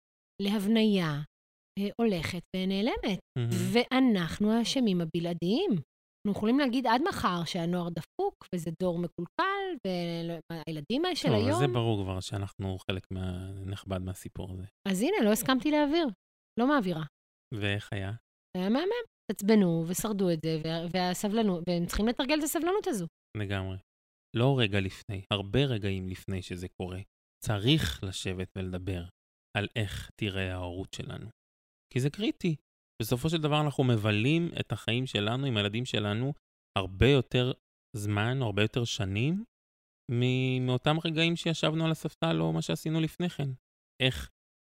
להבניה, 0.42 1.22
אה, 1.79 1.88
הולכת 2.00 2.42
ונעלמת. 2.57 3.18
מהמם. 3.38 3.50
ואנחנו 3.72 4.53
האשמים 4.53 5.00
הבלעדיים. 5.00 5.70
אנחנו 6.26 6.38
יכולים 6.38 6.59
להגיד 6.59 6.87
עד 6.87 7.03
מחר 7.09 7.44
שהנוער 7.44 7.88
דפוק, 7.88 8.35
וזה 8.55 8.70
דור 8.83 8.98
מקולקל, 8.98 9.49
והילדים 10.52 11.02
של 11.14 11.28
טוב, 11.28 11.50
זה 11.50 11.59
היום... 11.61 11.72
ברור 11.72 12.02
כבר 12.04 12.20
שאנחנו 12.20 12.78
חלק 12.78 13.11
מה- 13.11 13.50
נכבד 13.66 13.98
מהסיפור 13.98 14.52
הזה. 14.52 14.64
אז 14.88 15.02
הנה, 15.02 15.16
לא 15.24 15.30
הסכמתי 15.33 15.70
להעביר. 15.70 16.06
לא 16.61 16.66
מעבירה. 16.68 17.04
ואיך 17.54 17.88
היה? 17.92 18.12
היה 18.56 18.68
מהמם. 18.68 19.04
עצבנו 19.30 19.85
ושרדו 19.88 20.30
את 20.30 20.38
זה, 20.44 20.61
וה- 20.64 20.87
והסבלנות, 20.92 21.64
והם 21.68 21.87
צריכים 21.87 22.09
לתרגל 22.09 22.38
את 22.38 22.44
הסבלנות 22.44 22.87
הזו. 22.87 23.06
לגמרי. 23.37 23.76
לא 24.37 24.59
רגע 24.59 24.80
לפני, 24.80 25.24
הרבה 25.33 25.64
רגעים 25.64 26.09
לפני 26.09 26.42
שזה 26.42 26.66
קורה, 26.68 27.00
צריך 27.44 28.04
לשבת 28.04 28.48
ולדבר 28.56 29.04
על 29.56 29.68
איך 29.76 30.11
תראה 30.20 30.52
ההורות 30.54 30.94
שלנו. 30.94 31.28
כי 31.92 32.00
זה 32.00 32.11
קריטי. 32.11 32.56
בסופו 33.02 33.30
של 33.30 33.37
דבר 33.42 33.61
אנחנו 33.61 33.85
מבלים 33.85 34.50
את 34.61 34.72
החיים 34.72 35.06
שלנו 35.06 35.46
עם 35.46 35.56
הילדים 35.56 35.85
שלנו 35.85 36.33
הרבה 36.78 37.09
יותר 37.09 37.52
זמן, 37.96 38.42
הרבה 38.42 38.62
יותר 38.62 38.85
שנים, 38.85 39.44
מאותם 40.61 40.96
רגעים 41.05 41.37
שישבנו 41.37 41.85
על 41.85 41.90
הספסל 41.90 42.40
או 42.40 42.53
מה 42.53 42.62
שעשינו 42.62 43.01
לפני 43.01 43.29
כן. 43.29 43.49
איך 44.03 44.31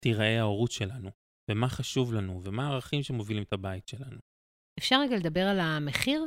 תיראה 0.05 0.41
ההורות 0.41 0.73
שלנו, 0.73 1.11
ומה 1.51 1.69
חשוב 1.69 2.13
לנו, 2.13 2.41
ומה 2.45 2.69
הערכים 2.69 3.03
שמובילים 3.03 3.43
את 3.43 3.53
הבית 3.53 3.89
שלנו. 3.89 4.19
אפשר 4.79 4.97
רגע 5.01 5.17
לדבר 5.17 5.41
על 5.41 5.61
המחיר 5.61 6.25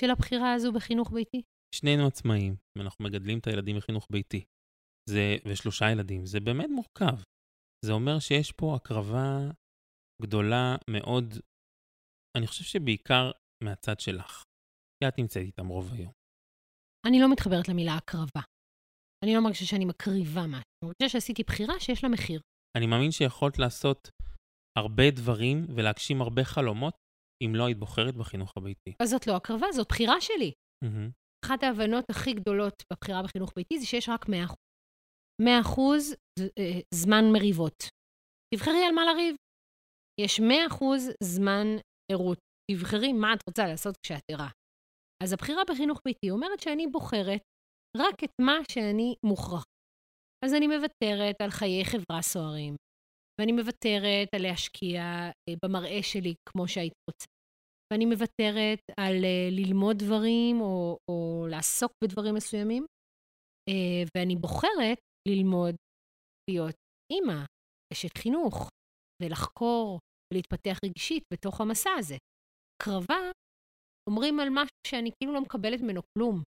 של 0.00 0.10
הבחירה 0.10 0.52
הזו 0.54 0.72
בחינוך 0.72 1.12
ביתי? 1.12 1.42
שנינו 1.74 2.06
עצמאים, 2.06 2.56
ואנחנו 2.78 3.04
מגדלים 3.04 3.38
את 3.38 3.46
הילדים 3.46 3.76
בחינוך 3.76 4.08
ביתי. 4.10 4.44
זה, 5.10 5.36
ושלושה 5.46 5.90
ילדים, 5.90 6.26
זה 6.26 6.40
באמת 6.40 6.68
מורכב. 6.70 7.22
זה 7.84 7.92
אומר 7.92 8.18
שיש 8.18 8.52
פה 8.52 8.76
הקרבה 8.76 9.50
גדולה 10.22 10.76
מאוד, 10.90 11.34
אני 12.38 12.46
חושב 12.46 12.64
שבעיקר 12.64 13.30
מהצד 13.64 14.00
שלך. 14.00 14.42
כי 14.98 15.08
את 15.08 15.18
נמצאת 15.18 15.42
איתם 15.42 15.66
רוב 15.66 15.92
היום. 15.92 16.12
אני 17.06 17.20
לא 17.20 17.32
מתחברת 17.32 17.68
למילה 17.68 17.94
הקרבה. 17.94 18.40
אני 19.24 19.34
לא 19.34 19.40
מרגישה 19.42 19.64
שאני 19.66 19.84
מקריבה 19.84 20.46
משהו. 20.46 20.62
אני 20.82 20.88
מרגישה 20.90 21.08
שעשיתי 21.08 21.42
בחירה 21.42 21.80
שיש 21.80 22.04
לה 22.04 22.08
מחיר. 22.10 22.40
אני 22.76 22.86
מאמין 22.86 23.10
שיכולת 23.10 23.58
לעשות 23.58 24.08
הרבה 24.78 25.10
דברים 25.10 25.66
ולהגשים 25.76 26.22
הרבה 26.22 26.44
חלומות, 26.44 26.94
אם 27.44 27.52
לא 27.54 27.66
היית 27.66 27.78
בוחרת 27.78 28.14
בחינוך 28.14 28.52
הביתי. 28.56 28.92
אז 29.02 29.10
זאת 29.10 29.26
לא 29.26 29.36
הקרבה, 29.36 29.66
זאת 29.72 29.88
בחירה 29.88 30.20
שלי. 30.20 30.52
מהמם. 30.84 31.10
אחת 31.44 31.62
ההבנות 31.62 32.04
הכי 32.10 32.32
גדולות 32.32 32.82
בבחירה 32.92 33.22
בחינוך 33.22 33.52
ביתי 33.56 33.78
זה 33.80 33.86
שיש 33.86 34.08
רק 34.08 34.24
100%. 34.28 34.54
100% 35.42 36.14
ז- 36.38 36.42
אה, 36.58 36.80
זמן 36.94 37.24
מריבות. 37.32 37.88
תבחרי 38.54 38.84
על 38.88 38.94
מה 38.94 39.02
לריב. 39.04 39.36
יש 40.20 40.40
100% 40.40 40.84
זמן 41.22 41.66
ערות. 42.12 42.38
תבחרי 42.70 43.12
מה 43.12 43.34
את 43.34 43.38
רוצה 43.48 43.66
לעשות 43.66 43.94
כשאת 44.04 44.22
ערה. 44.30 44.48
אז 45.22 45.32
הבחירה 45.32 45.62
בחינוך 45.70 46.00
ביתי 46.04 46.30
אומרת 46.30 46.60
שאני 46.60 46.86
בוחרת 46.86 47.40
רק 47.96 48.24
את 48.24 48.30
מה 48.40 48.58
שאני 48.70 49.14
מוכרח. 49.26 49.64
אז 50.44 50.54
אני 50.54 50.66
מוותרת 50.66 51.36
על 51.42 51.50
חיי 51.50 51.84
חברה 51.84 52.22
סוערים, 52.22 52.76
ואני 53.40 53.52
מוותרת 53.52 54.28
על 54.34 54.42
להשקיע 54.42 55.02
אה, 55.02 55.54
במראה 55.64 56.02
שלי 56.02 56.34
כמו 56.48 56.68
שהייתי 56.68 57.00
רוצה. 57.10 57.26
ואני 57.92 58.04
מוותרת 58.06 58.82
על 59.00 59.16
uh, 59.22 59.50
ללמוד 59.50 59.96
דברים 59.98 60.60
או, 60.60 60.98
או 61.10 61.46
לעסוק 61.50 61.92
בדברים 62.04 62.34
מסוימים, 62.34 62.84
uh, 63.70 64.08
ואני 64.16 64.36
בוחרת 64.36 64.98
ללמוד 65.28 65.74
להיות 66.50 66.74
אימא, 67.12 67.44
אשת 67.92 68.18
חינוך, 68.18 68.68
ולחקור 69.22 69.98
ולהתפתח 70.32 70.78
רגשית 70.84 71.22
בתוך 71.32 71.60
המסע 71.60 71.90
הזה. 71.98 72.16
קרבה, 72.82 73.30
אומרים 74.10 74.40
על 74.40 74.48
משהו 74.50 74.76
שאני 74.86 75.10
כאילו 75.18 75.32
לא 75.32 75.40
מקבלת 75.40 75.80
ממנו 75.80 76.00
כלום. 76.18 76.42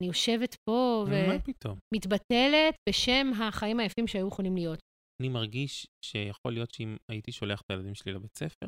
אני 0.00 0.08
יושבת 0.08 0.54
פה? 0.68 1.04
ומתבטלת 1.08 2.74
בשם 2.88 3.26
החיים 3.40 3.80
היפים 3.80 4.06
שהיו 4.06 4.28
יכולים 4.28 4.56
להיות. 4.56 4.78
אני 5.22 5.28
מרגיש 5.28 5.86
שיכול 6.04 6.52
להיות 6.52 6.70
שאם 6.70 6.96
הייתי 7.10 7.32
שולח 7.32 7.60
את 7.60 7.70
הילדים 7.70 7.94
שלי 7.94 8.12
לבית 8.12 8.38
ספר, 8.38 8.66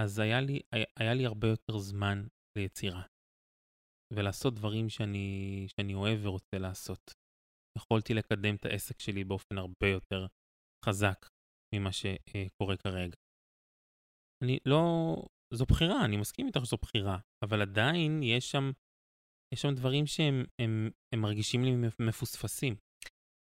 אז 0.00 0.18
היה 0.18 0.40
לי, 0.40 0.60
היה, 0.74 0.84
היה 0.98 1.14
לי 1.14 1.26
הרבה 1.26 1.48
יותר 1.48 1.78
זמן 1.78 2.26
ליצירה. 2.58 3.02
ולעשות 4.12 4.54
דברים 4.54 4.88
שאני, 4.88 5.66
שאני 5.76 5.94
אוהב 5.94 6.26
ורוצה 6.26 6.58
לעשות. 6.58 7.00
יכולתי 7.78 8.14
לקדם 8.14 8.54
את 8.54 8.64
העסק 8.64 9.00
שלי 9.00 9.24
באופן 9.24 9.58
הרבה 9.58 9.88
יותר 9.88 10.26
חזק 10.84 11.26
ממה 11.74 11.90
שקורה 11.92 12.76
כרגע. 12.76 13.16
אני 14.44 14.58
לא... 14.66 15.14
זו 15.54 15.64
בחירה, 15.64 16.04
אני 16.04 16.16
מסכים 16.16 16.46
איתך 16.46 16.60
שזו 16.64 16.76
בחירה, 16.82 17.18
אבל 17.44 17.62
עדיין 17.62 18.22
יש 18.22 18.50
שם, 18.50 18.70
יש 19.54 19.62
שם 19.62 19.74
דברים 19.74 20.06
שהם 20.06 20.44
הם, 20.60 20.90
הם 21.14 21.20
מרגישים 21.20 21.64
לי 21.64 21.70
מפוספסים. 22.00 22.76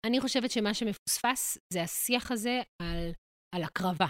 אני 0.07 0.21
חושבת 0.21 0.51
שמה 0.51 0.75
שמפוספס 0.75 1.59
זה 1.73 1.83
השיח 1.83 2.31
הזה 2.31 2.61
על, 2.83 3.13
על 3.55 3.63
הקרבה. 3.63 4.07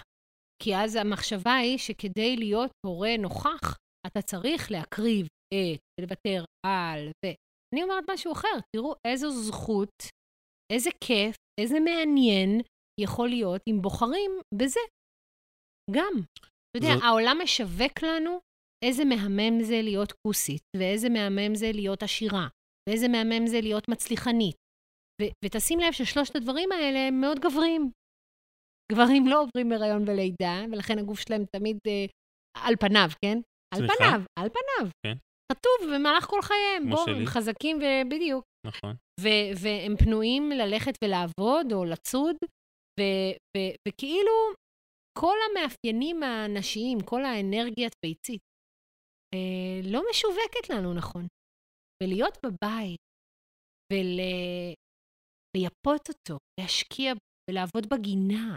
כי 0.62 0.76
אז 0.76 0.94
המחשבה 0.94 1.54
היא 1.54 1.78
שכדי 1.78 2.36
להיות 2.36 2.70
הורה 2.86 3.16
נוכח, 3.18 3.76
אתה 4.06 4.22
צריך 4.22 4.70
להקריב 4.70 5.26
את, 5.26 5.80
ולוותר 6.00 6.44
על, 6.66 7.08
ו... 7.08 7.26
אני 7.74 7.82
אומרת 7.82 8.04
משהו 8.10 8.32
אחר, 8.32 8.56
תראו 8.76 8.94
איזו 9.06 9.30
זכות, 9.30 9.96
איזה 10.72 10.90
כיף, 11.04 11.36
איזה 11.60 11.80
מעניין 11.80 12.60
יכול 13.00 13.28
להיות 13.28 13.60
אם 13.68 13.82
בוחרים 13.82 14.30
בזה. 14.54 14.80
גם. 15.90 16.12
אתה 16.76 16.84
יודע, 16.86 16.94
זאת- 16.94 17.04
העולם 17.04 17.38
משווק 17.42 18.02
לנו 18.02 18.38
איזה 18.84 19.04
מהמם 19.04 19.62
זה 19.62 19.82
להיות 19.82 20.12
כוסית, 20.26 20.62
ואיזה 20.76 21.08
מהמם 21.08 21.54
זה 21.54 21.70
להיות 21.74 22.02
עשירה, 22.02 22.48
ואיזה 22.88 23.08
מהמם 23.08 23.46
זה 23.46 23.60
להיות 23.60 23.88
מצליחנית. 23.88 24.56
ו- 25.22 25.32
ותשים 25.44 25.78
לב 25.80 25.92
ששלושת 25.92 26.36
הדברים 26.36 26.72
האלה 26.72 26.98
הם 26.98 27.20
מאוד 27.20 27.38
גבריים. 27.40 27.90
גברים 28.92 29.26
לא 29.26 29.40
עוברים 29.42 29.72
הריון 29.72 30.02
ולידה, 30.08 30.64
ולכן 30.72 30.98
הגוף 30.98 31.20
שלהם 31.20 31.44
תמיד 31.56 31.78
אה, 31.86 32.04
על 32.66 32.74
פניו, 32.80 33.08
כן? 33.24 33.38
על? 33.74 33.80
פניו, 33.96 34.20
על 34.38 34.48
פניו. 34.48 34.90
כן. 35.06 35.14
כתוב 35.52 35.94
במהלך 35.94 36.24
כל 36.24 36.42
חייהם. 36.42 36.90
בואו. 36.90 37.08
הם 37.08 37.26
חזקים 37.26 37.78
ובדיוק. 37.82 38.44
נכון. 38.66 38.94
ו- 39.20 39.50
והם 39.62 39.96
פנויים 39.96 40.50
ללכת 40.50 40.92
ולעבוד 41.04 41.72
או 41.72 41.84
לצוד, 41.84 42.36
וכאילו, 43.88 44.32
כל 45.18 45.36
המאפיינים 45.50 46.22
הנשיים, 46.22 47.00
כל 47.00 47.24
האנרגיית 47.24 47.92
ביצית, 48.04 48.40
אה, 49.34 49.80
לא 49.92 50.02
משווקת 50.10 50.70
לנו 50.70 50.94
נכון. 50.94 51.26
ולהיות 52.02 52.38
בבית 52.44 53.00
ולייפות 53.92 54.78
אותו, 56.08 56.38
להשקיע 56.60 57.12
ולעבוד 57.50 57.86
בגינה, 57.92 58.56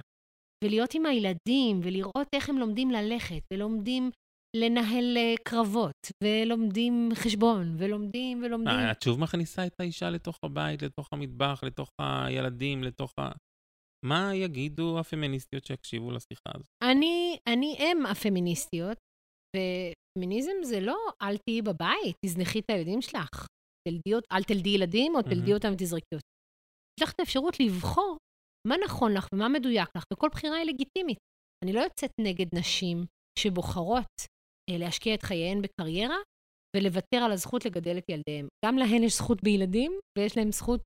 ולהיות 0.64 0.94
עם 0.94 1.06
הילדים, 1.06 1.80
ולראות 1.84 2.28
איך 2.34 2.50
הם 2.50 2.58
לומדים 2.58 2.92
ללכת, 2.92 3.42
ולומדים 3.54 4.12
לנהל 4.56 5.18
אה, 5.18 5.34
קרבות, 5.44 6.02
ולומדים 6.24 7.10
חשבון, 7.16 7.76
ולומדים 7.78 8.44
ולומדים. 8.44 8.74
אה, 8.74 8.92
את 8.92 9.02
שוב 9.02 9.20
מכניסה 9.20 9.68
את 9.68 9.80
האישה 9.80 10.10
לתוך 10.10 10.40
הבית, 10.44 10.82
לתוך 10.82 11.08
המטבח, 11.12 11.64
לתוך 11.64 11.90
הילדים, 12.00 12.84
לתוך 12.84 13.14
ה... 13.20 13.32
מה 14.06 14.36
יגידו 14.36 15.00
הפמיניסטיות 15.00 15.66
שיקשיבו 15.66 16.12
לשיחה 16.12 16.50
הזאת? 16.56 16.68
אני, 16.84 17.38
אני 17.48 17.76
אם 17.80 18.06
הפמיניסטיות, 18.06 18.98
ופמיניזם 19.56 20.64
זה 20.64 20.80
לא 20.80 20.98
אל 21.22 21.38
תהיי 21.38 21.62
בבית, 21.62 22.16
תזנחי 22.26 22.60
את 22.60 22.70
הילדים 22.70 23.02
שלך. 23.02 23.48
תלדי, 23.88 24.28
אל 24.32 24.44
תלדי 24.44 24.70
ילדים 24.70 25.16
או 25.16 25.22
תלדי 25.22 25.54
אותם 25.54 25.70
ותזרקי 25.74 26.16
אותם. 26.16 26.28
יש 27.00 27.04
לך 27.04 27.12
את 27.12 27.20
האפשרות 27.20 27.60
לבחור 27.60 28.18
מה 28.68 28.76
נכון 28.86 29.14
לך 29.14 29.28
ומה 29.34 29.50
מדויק 29.50 29.90
לך, 29.98 30.04
וכל 30.14 30.30
בחירה 30.32 30.58
היא 30.58 30.66
לגיטימית. 30.66 31.18
אני 31.64 31.74
לא 31.74 31.80
יוצאת 31.80 32.12
נגד 32.22 32.46
נשים 32.56 32.98
שבוחרות 33.40 34.16
אה, 34.70 34.78
להשקיע 34.78 35.14
את 35.16 35.24
חייהן 35.24 35.62
בקריירה 35.62 36.18
ולוותר 36.76 37.18
על 37.18 37.32
הזכות 37.32 37.66
לגדל 37.66 37.98
את 37.98 38.10
ילדיהם. 38.10 38.48
גם 38.66 38.78
להן 38.78 39.04
יש 39.04 39.18
זכות 39.18 39.44
בילדים, 39.44 39.92
ויש 40.18 40.38
להן 40.38 40.52
זכות 40.52 40.82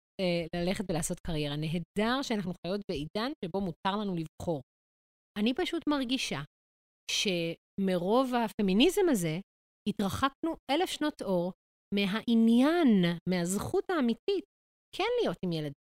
ללכת 0.56 0.84
ולעשות 0.90 1.20
קריירה. 1.28 1.56
נהדר 1.56 2.22
שאנחנו 2.22 2.54
חיות 2.66 2.82
בעידן 2.90 3.32
שבו 3.46 3.62
מותר 3.62 3.96
לנו 4.02 4.16
לבחור. 4.16 4.62
אני 5.40 5.54
פשוט 5.54 5.84
מרגישה 5.88 6.40
שמרוב 7.12 8.32
הפמיניזם 8.36 9.02
הזה, 9.12 9.40
התרחקנו 9.90 10.56
אלף 10.72 10.90
שנות 10.90 11.22
אור 11.22 11.52
מהעניין, 11.96 12.90
מהזכות 13.30 13.84
האמיתית, 13.90 14.46
כן 14.96 15.12
להיות 15.22 15.38
עם 15.46 15.52
ילדים. 15.52 15.84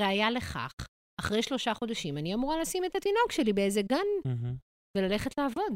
ראיה 0.00 0.30
לכך, 0.30 0.72
אחרי 1.20 1.42
שלושה 1.42 1.74
חודשים 1.74 2.18
אני 2.18 2.34
אמורה 2.34 2.60
לשים 2.60 2.84
את 2.84 2.94
התינוק 2.94 3.32
שלי 3.32 3.52
באיזה 3.52 3.80
גן 3.82 4.08
mm-hmm. 4.26 4.56
וללכת 4.96 5.30
לעבוד. 5.38 5.72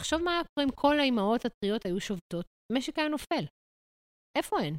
תחשוב 0.00 0.22
מה 0.22 0.30
היה 0.30 0.42
קורה 0.44 0.66
אם 0.66 0.72
כל 0.74 1.00
האימהות 1.00 1.44
הטריות 1.44 1.84
היו 1.84 2.00
שובתות, 2.00 2.46
המשק 2.72 2.98
היה 2.98 3.08
נופל. 3.08 3.44
איפה 4.38 4.56
הן? 4.60 4.74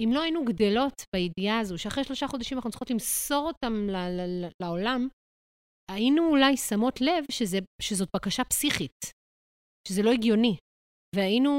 אם 0.00 0.10
לא 0.12 0.22
היינו 0.22 0.44
גדלות 0.44 1.02
בידיעה 1.14 1.60
הזו, 1.60 1.78
שאחרי 1.78 2.04
שלושה 2.04 2.26
חודשים 2.26 2.58
אנחנו 2.58 2.70
צריכות 2.70 2.90
למסור 2.90 3.46
אותם 3.46 3.72
ל- 3.90 4.20
ל- 4.20 4.48
לעולם, 4.62 5.08
היינו 5.90 6.28
אולי 6.28 6.56
שמות 6.56 7.00
לב 7.00 7.24
שזה, 7.30 7.58
שזאת 7.82 8.08
בקשה 8.16 8.44
פסיכית, 8.44 9.00
שזה 9.88 10.02
לא 10.02 10.10
הגיוני. 10.10 10.56
והיינו 11.16 11.52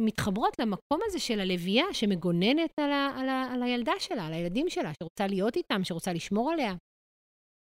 מתחברות 0.00 0.58
למקום 0.58 1.00
הזה 1.06 1.20
של 1.20 1.40
הלוויה 1.40 1.84
שמגוננת 1.92 2.70
על, 2.80 2.92
ה, 2.92 3.08
על, 3.18 3.28
ה, 3.28 3.48
על 3.52 3.62
הילדה 3.62 3.92
שלה, 3.98 4.26
על 4.26 4.32
הילדים 4.32 4.68
שלה, 4.68 4.90
שרוצה 4.98 5.26
להיות 5.26 5.56
איתם, 5.56 5.84
שרוצה 5.84 6.12
לשמור 6.12 6.50
עליה. 6.50 6.72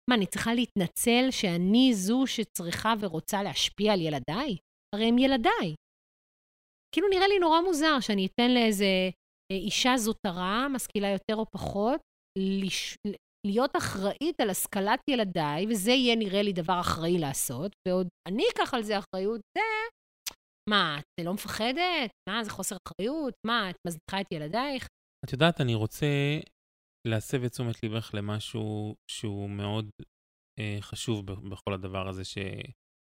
מה, 0.09 0.15
אני 0.15 0.25
צריכה 0.25 0.53
להתנצל 0.53 1.31
שאני 1.31 1.93
זו 1.93 2.23
שצריכה 2.27 2.93
ורוצה 2.99 3.43
להשפיע 3.43 3.93
על 3.93 4.01
ילדיי? 4.01 4.57
הרי 4.95 5.05
הם 5.05 5.17
ילדיי. 5.17 5.75
כאילו 6.95 7.07
נראה 7.07 7.27
לי 7.27 7.39
נורא 7.39 7.61
מוזר 7.61 7.99
שאני 7.99 8.25
אתן 8.25 8.51
לאיזה 8.53 9.09
אישה 9.55 9.97
זוטרה, 9.97 10.67
משכילה 10.69 11.07
יותר 11.09 11.35
או 11.35 11.45
פחות, 11.51 12.01
לש... 12.37 12.95
להיות 13.47 13.75
אחראית 13.77 14.41
על 14.41 14.49
השכלת 14.49 14.99
ילדיי, 15.09 15.65
וזה 15.69 15.91
יהיה 15.91 16.15
נראה 16.15 16.41
לי 16.41 16.53
דבר 16.53 16.79
אחראי 16.79 17.17
לעשות, 17.17 17.71
ועוד 17.87 18.07
אני 18.27 18.43
אקח 18.53 18.73
על 18.73 18.83
זה 18.83 18.99
אחריות, 18.99 19.41
זה 19.57 19.63
מה, 20.69 20.99
את 20.99 21.25
לא 21.25 21.33
מפחדת? 21.33 22.11
מה, 22.29 22.43
זה 22.43 22.49
חוסר 22.49 22.75
אחריות? 22.87 23.33
מה, 23.45 23.69
את 23.69 23.75
מזניחה 23.87 24.21
את 24.21 24.25
ילדייך? 24.33 24.87
את 25.25 25.33
יודעת, 25.33 25.61
אני 25.61 25.75
רוצה 25.75 26.05
להסב 27.07 27.43
את 27.43 27.51
תשומת 27.51 27.83
ליבך 27.83 28.11
למשהו 28.13 28.95
שהוא 29.11 29.49
מאוד 29.49 29.89
אה, 30.59 30.77
חשוב 30.81 31.25
בכל 31.25 31.73
הדבר 31.73 32.07
הזה 32.07 32.23
ש, 32.23 32.37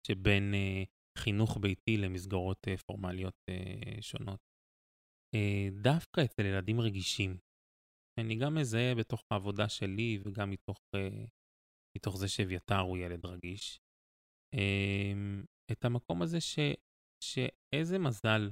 שבין 0.07 0.54
אה, 0.54 0.83
חינוך 1.18 1.59
ביתי 1.61 1.96
למסגרות 1.96 2.57
אה, 2.68 2.74
פורמליות 2.76 3.35
אה, 3.50 4.02
שונות. 4.02 4.38
אה, 5.35 5.68
דווקא 5.83 6.20
אצל 6.25 6.42
ילדים 6.42 6.81
רגישים, 6.81 7.38
אני 8.20 8.38
גם 8.38 8.55
מזהה 8.55 8.94
בתוך 8.99 9.23
העבודה 9.31 9.68
שלי 9.68 10.18
וגם 10.25 10.51
מתוך, 10.51 10.81
אה, 10.94 11.25
מתוך 11.97 12.16
זה 12.16 12.29
שאביתר 12.29 12.79
הוא 12.79 12.99
ילד 12.99 13.27
רגיש, 13.27 13.81
אה, 14.55 15.12
את 15.73 15.85
המקום 15.85 16.23
הזה 16.23 16.40
ש, 16.40 16.59
שאיזה 17.25 17.99
מזל 17.99 18.51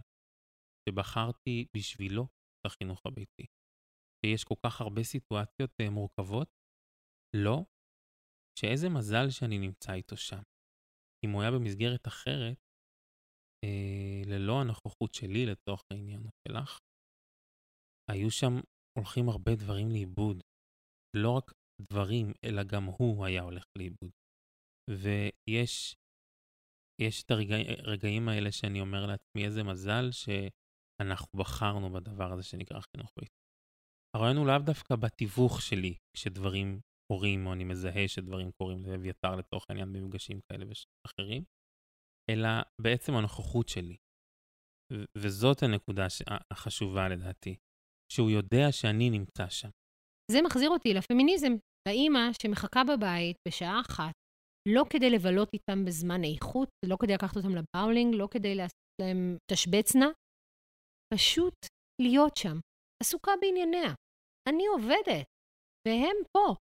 שבחרתי 0.89 1.67
בשבילו 1.77 2.23
את 2.25 2.67
החינוך 2.67 3.07
הביתי. 3.07 3.47
שיש 4.27 4.45
כל 4.45 4.55
כך 4.67 4.81
הרבה 4.81 5.03
סיטואציות 5.03 5.71
אה, 5.81 5.91
מורכבות, 5.91 6.49
לא, 7.37 7.65
שאיזה 8.59 8.89
מזל 8.89 9.31
שאני 9.31 9.59
נמצא 9.59 9.93
איתו 9.93 10.17
שם. 10.17 10.43
אם 11.25 11.31
הוא 11.31 11.43
היה 11.43 11.51
במסגרת 11.51 12.07
אחרת, 12.07 12.59
ללא 14.27 14.61
הנוכחות 14.61 15.15
שלי 15.15 15.47
לתוך 15.47 15.83
העניין 15.91 16.23
שלך, 16.49 16.79
היו 18.11 18.31
שם 18.31 18.53
הולכים 18.99 19.29
הרבה 19.29 19.55
דברים 19.55 19.91
לאיבוד. 19.91 20.41
לא 21.17 21.31
רק 21.31 21.53
דברים, 21.93 22.33
אלא 22.45 22.63
גם 22.63 22.85
הוא 22.85 23.25
היה 23.25 23.43
הולך 23.43 23.65
לאיבוד. 23.79 24.11
ויש 24.91 25.95
יש 27.03 27.23
את 27.23 27.31
הרגעים 27.31 28.29
הרגע, 28.29 28.37
האלה 28.37 28.53
שאני 28.53 28.81
אומר 28.81 29.07
לעצמי, 29.07 29.45
איזה 29.45 29.63
מזל 29.63 30.11
שאנחנו 30.13 31.39
בחרנו 31.39 31.93
בדבר 31.93 32.33
הזה 32.33 32.43
שנקרא 32.43 32.81
חינוך 32.81 33.11
ביתי. 33.19 33.35
הרעיון 34.17 34.37
הוא 34.37 34.47
לאו 34.47 34.59
דווקא 34.67 34.97
בתיווך 34.97 35.63
שלי, 35.63 35.95
כשדברים 36.17 36.81
קורים, 37.13 37.47
או 37.47 37.53
אני 37.53 37.65
מזהה 37.65 38.09
שדברים 38.09 38.51
קורים 38.53 38.85
לאביתר 38.85 39.37
לתוך 39.37 39.67
העניין 39.69 39.93
במפגשים 39.93 40.41
כאלה 40.41 40.65
ואחרים, 40.67 41.45
אלא 42.31 42.49
בעצם 42.83 43.13
הנוכחות 43.15 43.69
שלי. 43.69 43.97
ו- 44.93 45.05
וזאת 45.19 45.63
הנקודה 45.63 46.07
החשובה 46.51 47.09
לדעתי, 47.09 47.57
שהוא 48.13 48.31
יודע 48.31 48.73
שאני 48.73 49.11
נמצא 49.11 49.49
שם. 49.49 49.69
זה 50.31 50.39
מחזיר 50.45 50.71
אותי 50.71 50.95
לפמיניזם, 50.95 51.53
לאימא 51.89 52.33
שמחכה 52.43 52.83
בבית 52.85 53.37
בשעה 53.49 53.81
אחת 53.81 54.13
לא 54.69 54.85
כדי 54.91 55.11
לבלות 55.11 55.49
איתם 55.53 55.85
בזמן 55.85 56.25
איכות, 56.25 56.69
לא 56.87 56.97
כדי 57.01 57.15
לקחת 57.15 57.37
אותם 57.37 57.55
לבאולינג, 57.59 58.15
לא 58.15 58.29
כדי 58.31 58.55
לעשות 58.55 58.83
להם 59.01 59.37
תשבצנה, 59.51 60.07
פשוט 61.15 61.55
להיות 62.03 62.37
שם, 62.37 62.57
עסוקה 63.03 63.33
בענייניה. 63.41 63.95
אני 64.49 64.67
עובדת, 64.67 65.27
והם 65.89 66.17
פה. 66.37 66.55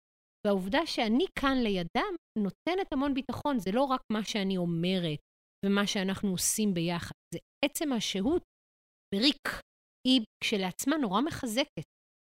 והעובדה 0.45 0.85
שאני 0.85 1.25
כאן 1.39 1.57
לידם 1.63 2.13
נותנת 2.37 2.93
המון 2.93 3.13
ביטחון. 3.13 3.59
זה 3.59 3.71
לא 3.73 3.83
רק 3.83 4.01
מה 4.11 4.23
שאני 4.23 4.57
אומרת 4.57 5.19
ומה 5.65 5.87
שאנחנו 5.87 6.29
עושים 6.29 6.73
ביחד, 6.73 7.15
זה 7.33 7.39
עצם 7.65 7.93
השהות 7.93 8.43
בריק. 9.15 9.47
היא 10.07 10.21
כשלעצמה 10.43 10.97
נורא 10.97 11.21
מחזקת. 11.21 11.87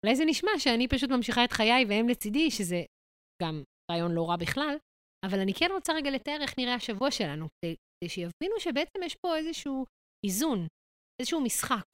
אולי 0.05 0.15
זה 0.15 0.23
נשמע 0.25 0.51
שאני 0.57 0.87
פשוט 0.87 1.09
ממשיכה 1.09 1.45
את 1.45 1.51
חיי 1.51 1.85
והם 1.89 2.09
לצידי, 2.09 2.51
שזה 2.51 2.83
גם 3.43 3.63
רעיון 3.91 4.11
לא 4.11 4.29
רע 4.29 4.37
בכלל, 4.37 4.75
אבל 5.25 5.39
אני 5.39 5.53
כן 5.53 5.69
רוצה 5.73 5.93
רגע 5.93 6.11
לתאר 6.11 6.37
איך 6.41 6.53
נראה 6.57 6.75
השבוע 6.75 7.11
שלנו, 7.11 7.47
כדי 7.65 8.09
שיבינו 8.09 8.59
שבעצם 8.59 8.99
יש 9.05 9.15
פה 9.25 9.37
איזשהו 9.37 9.85
איזון, 10.25 10.67
איזשהו 11.21 11.41
משחק 11.41 11.87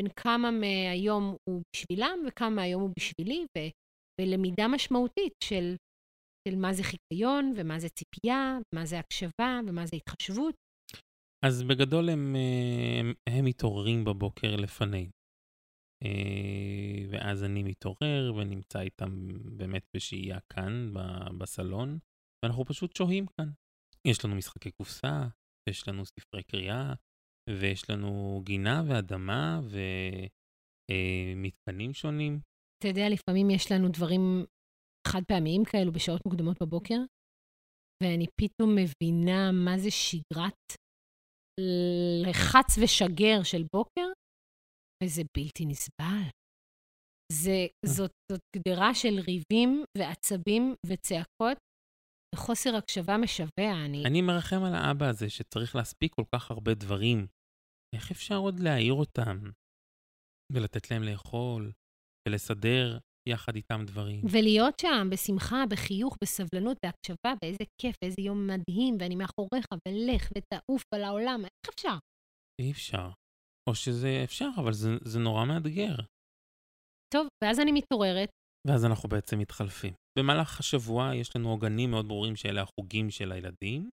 בין 0.00 0.08
כמה 0.16 0.50
מהיום 0.50 1.36
הוא 1.48 1.62
בשבילם 1.76 2.18
וכמה 2.28 2.50
מהיום 2.50 2.82
הוא 2.82 2.90
בשבילי, 2.98 3.46
ו, 3.58 3.60
ולמידה 4.20 4.68
משמעותית 4.68 5.32
של, 5.44 5.76
של 6.48 6.56
מה 6.56 6.72
זה 6.72 6.82
חיקיון 6.82 7.52
ומה 7.56 7.78
זה 7.78 7.88
ציפייה, 7.88 8.58
מה 8.74 8.86
זה 8.86 8.98
הקשבה 8.98 9.60
ומה 9.66 9.86
זה 9.86 9.96
התחשבות. 9.96 10.54
אז 11.46 11.62
בגדול 11.62 12.08
הם, 12.08 12.36
הם, 13.00 13.12
הם 13.26 13.44
מתעוררים 13.44 14.04
בבוקר 14.04 14.56
לפנינו. 14.56 15.10
אה, 16.04 17.06
ואז 17.10 17.44
אני 17.44 17.62
מתעורר 17.62 18.32
ונמצא 18.36 18.80
איתם 18.80 19.28
באמת 19.56 19.86
בשהייה 19.96 20.38
כאן 20.52 20.92
בסלון. 21.38 21.98
ואנחנו 22.44 22.64
פשוט 22.64 22.96
שוהים 22.96 23.26
כאן. 23.26 23.50
יש 24.06 24.24
לנו 24.24 24.34
משחקי 24.34 24.70
קופסה, 24.70 25.28
יש 25.70 25.88
לנו 25.88 26.06
ספרי 26.06 26.42
קריאה, 26.42 26.94
ויש 27.50 27.90
לנו 27.90 28.40
גינה 28.44 28.82
ואדמה 28.88 29.60
ומתקנים 30.90 31.90
אה, 31.90 31.94
שונים. 31.94 32.40
אתה 32.78 32.88
יודע, 32.88 33.08
לפעמים 33.08 33.50
יש 33.50 33.72
לנו 33.72 33.88
דברים 33.88 34.44
חד 35.08 35.22
פעמיים 35.28 35.64
כאלו 35.64 35.92
בשעות 35.92 36.20
מוקדמות 36.26 36.62
בבוקר, 36.62 36.98
ואני 38.02 38.26
פתאום 38.40 38.70
מבינה 38.74 39.52
מה 39.52 39.78
זה 39.78 39.90
שגרת 39.90 40.83
לחץ 42.26 42.78
ושגר 42.82 43.42
של 43.42 43.62
בוקר, 43.72 44.08
וזה 45.04 45.22
בלתי 45.36 45.66
נסבל. 45.66 46.28
זה, 47.32 47.66
זאת, 47.86 48.10
זאת 48.32 48.40
גדרה 48.56 48.94
של 48.94 49.20
ריבים 49.26 49.84
ועצבים 49.98 50.74
וצעקות 50.86 51.58
חוסר 52.34 52.76
הקשבה 52.76 53.16
משווע. 53.16 53.84
אני... 53.86 54.04
אני 54.06 54.22
מרחם 54.22 54.62
על 54.66 54.74
האבא 54.74 55.06
הזה 55.06 55.30
שצריך 55.30 55.76
להספיק 55.76 56.14
כל 56.14 56.24
כך 56.34 56.50
הרבה 56.50 56.74
דברים. 56.74 57.26
איך 57.96 58.10
אפשר 58.10 58.36
עוד 58.36 58.60
להעיר 58.60 58.92
אותם? 58.92 59.36
ולתת 60.52 60.90
להם 60.90 61.02
לאכול, 61.02 61.72
ולסדר 62.28 62.98
יחד 63.28 63.56
איתם 63.56 63.84
דברים. 63.86 64.20
ולהיות 64.30 64.78
שם 64.80 65.08
בשמחה, 65.10 65.64
בחיוך, 65.70 66.16
בסבלנות, 66.22 66.76
בהקשבה, 66.84 67.34
באיזה 67.42 67.64
כיף, 67.80 67.96
איזה 68.02 68.16
יום 68.20 68.46
מדהים, 68.46 68.96
ואני 69.00 69.16
מאחוריך, 69.16 69.66
ולך 69.88 70.28
ותעוף 70.38 70.82
על 70.94 71.04
העולם, 71.04 71.40
איך 71.44 71.74
אפשר? 71.74 71.96
אי 72.60 72.72
אפשר. 72.72 73.10
או 73.68 73.74
שזה 73.74 74.20
אפשר, 74.24 74.48
אבל 74.56 74.72
זה, 74.72 74.88
זה 75.04 75.18
נורא 75.18 75.44
מאתגר. 75.44 75.96
טוב, 77.14 77.26
ואז 77.44 77.60
אני 77.60 77.72
מתעוררת. 77.72 78.28
ואז 78.66 78.84
אנחנו 78.84 79.08
בעצם 79.08 79.38
מתחלפים. 79.38 79.92
במהלך 80.18 80.60
השבוע 80.60 81.14
יש 81.14 81.36
לנו 81.36 81.50
עוגנים 81.50 81.90
מאוד 81.90 82.08
ברורים 82.08 82.36
שאלה 82.36 82.62
החוגים 82.62 83.10
של 83.10 83.32
הילדים, 83.32 83.90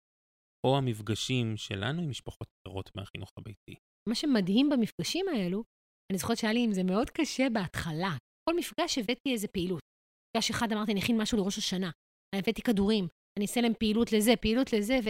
או 0.65 0.77
המפגשים 0.77 1.57
שלנו 1.57 2.01
עם 2.01 2.09
משפחות 2.09 2.47
אחרות 2.67 2.89
מהחינוך 2.95 3.29
הביתי. 3.37 3.75
מה 4.09 4.15
שמדהים 4.15 4.69
במפגשים 4.69 5.25
האלו, 5.27 5.63
אני 6.11 6.17
זוכרת 6.19 6.37
שהיה 6.37 6.53
לי 6.53 6.63
עם 6.63 6.73
זה 6.73 6.83
מאוד 6.83 7.09
קשה 7.09 7.47
בהתחלה. 7.53 8.17
כל 8.49 8.55
מפגש 8.55 8.97
הבאתי 8.97 9.31
איזה 9.31 9.47
פעילות. 9.47 9.81
מפגש 10.29 10.49
אחד 10.49 10.71
אמרתי, 10.71 10.91
אני 10.91 10.99
אכין 10.99 11.21
משהו 11.21 11.37
לראש 11.37 11.57
השנה. 11.57 11.91
הבאתי 12.35 12.61
כדורים, 12.61 13.07
אני 13.37 13.45
אעשה 13.45 13.61
להם 13.61 13.73
פעילות 13.79 14.11
לזה, 14.11 14.33
פעילות 14.41 14.73
לזה, 14.73 14.99
ו... 15.05 15.09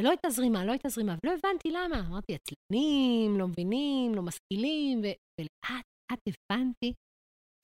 ולא 0.00 0.10
הייתה 0.10 0.30
זרימה, 0.30 0.64
לא 0.64 0.72
הייתה 0.72 0.88
זרימה, 0.88 1.16
ולא 1.24 1.32
הבנתי 1.32 1.70
למה. 1.70 2.00
אמרתי, 2.08 2.34
עצלנים, 2.34 3.38
לא 3.38 3.48
מבינים, 3.48 4.14
לא 4.14 4.22
משכילים, 4.22 4.98
ו... 4.98 5.06
ולאט 5.40 5.84
לאט 6.10 6.20
הבנתי 6.28 6.92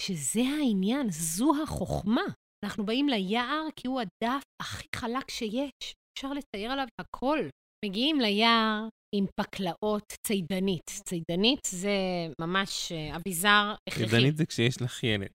שזה 0.03 0.41
העניין, 0.41 1.07
זו 1.11 1.53
החוכמה. 1.62 2.25
אנחנו 2.65 2.87
באים 2.87 3.09
ליער 3.09 3.67
כי 3.77 3.88
הוא 3.88 4.01
הדף 4.01 4.43
הכי 4.62 4.87
חלק 4.97 5.31
שיש. 5.31 5.95
אפשר 6.19 6.33
לצייר 6.33 6.73
עליו 6.73 6.87
הכל. 7.01 7.38
מגיעים 7.85 8.21
ליער 8.21 8.88
עם 9.14 9.27
פקלאות 9.40 10.12
צידנית. 10.27 10.87
צידנית 10.87 11.61
זה 11.66 11.97
ממש 12.40 12.92
אה, 12.92 13.16
אביזר 13.16 13.75
הכרחי. 13.88 14.09
צידנית 14.09 14.37
זה 14.37 14.47
כשיש 14.47 14.83
לך 14.83 15.03
ילד. 15.03 15.31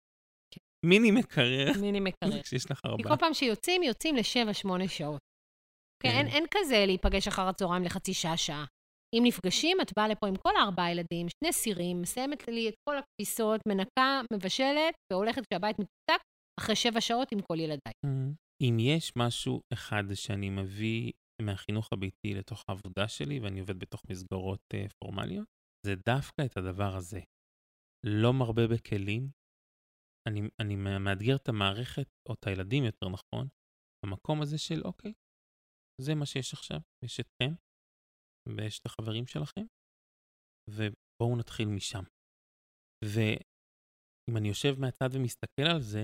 כן. 0.54 0.62
מיני 0.86 1.12
מקרר. 1.12 1.72
מיני 1.82 2.00
מקרר. 2.00 2.32
זה 2.32 2.42
כשיש 2.44 2.72
לך 2.72 2.82
ארבעה. 2.86 2.98
כי 2.98 3.04
כל 3.10 3.18
פעם 3.20 3.34
שיוצאים, 3.34 3.84
יוצאים 3.84 4.16
לשבע, 4.16 4.54
שמונה 4.54 4.88
שעות. 4.88 5.20
כן, 6.04 6.10
אין, 6.10 6.28
אין 6.28 6.46
כזה 6.52 6.86
להיפגש 6.86 7.28
אחר 7.28 7.48
הצהריים 7.48 7.84
לחצי 7.84 8.14
שעה, 8.14 8.38
שעה. 8.38 8.66
אם 9.16 9.24
נפגשים, 9.26 9.78
את 9.82 9.92
באה 9.98 10.08
לפה 10.08 10.28
עם 10.28 10.36
כל 10.36 10.54
ארבעה 10.60 10.92
ילדים, 10.92 11.28
שני 11.30 11.54
סירים, 11.54 12.02
מסיימת 12.02 12.48
לי 12.48 12.70
את 12.70 12.74
כל 12.90 12.96
הכביסות, 12.98 13.62
מנקה, 13.68 14.22
מבשלת, 14.34 14.94
והולכת 15.14 15.42
כשהבית 15.50 15.80
מתוקתק 15.80 16.24
אחרי 16.60 16.76
שבע 16.76 17.02
שעות 17.02 17.32
עם 17.32 17.40
כל 17.42 17.60
ילדיי. 17.60 17.94
Mm-hmm. 18.06 18.36
אם 18.62 18.78
יש 18.80 19.12
משהו 19.16 19.62
אחד 19.74 20.04
שאני 20.14 20.50
מביא 20.50 21.12
מהחינוך 21.42 21.94
הביתי 21.94 22.34
לתוך 22.34 22.64
העבודה 22.68 23.08
שלי, 23.08 23.40
ואני 23.40 23.60
עובד 23.60 23.80
בתוך 23.80 24.02
מסגרות 24.10 24.62
uh, 24.74 24.94
פורמליות, 25.00 25.48
זה 25.86 25.96
דווקא 26.06 26.42
את 26.46 26.58
הדבר 26.58 26.96
הזה. 26.96 27.20
לא 28.06 28.34
מרבה 28.34 28.68
בכלים, 28.68 29.32
אני, 30.28 30.42
אני 30.62 30.76
מאתגר 30.76 31.36
את 31.36 31.50
המערכת, 31.50 32.08
או 32.30 32.34
את 32.34 32.48
הילדים 32.48 32.84
יותר 32.84 33.08
נכון, 33.10 33.48
במקום 34.06 34.42
הזה 34.42 34.58
של 34.58 34.82
אוקיי, 34.86 35.14
זה 36.02 36.16
מה 36.16 36.26
שיש 36.26 36.54
עכשיו, 36.54 36.80
יש 37.06 37.20
אתכם, 37.20 37.54
ויש 38.50 38.80
את 38.80 38.86
החברים 38.86 39.28
שלכם, 39.28 39.66
ובואו 40.70 41.38
נתחיל 41.40 41.68
משם. 41.68 42.04
ואם 43.06 44.38
אני 44.38 44.48
יושב 44.48 44.74
מהצד 44.80 45.10
ומסתכל 45.14 45.68
על 45.74 45.82
זה, 45.82 46.04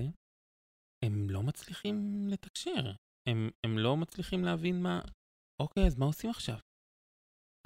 הם 1.04 1.30
לא 1.30 1.42
מצליחים 1.42 2.26
לתקשר. 2.28 2.84
הם, 3.28 3.50
הם 3.66 3.78
לא 3.78 3.96
מצליחים 3.96 4.44
להבין 4.44 4.82
מה... 4.82 5.00
אוקיי, 5.62 5.86
אז 5.86 5.98
מה 5.98 6.06
עושים 6.06 6.30
עכשיו? 6.30 6.58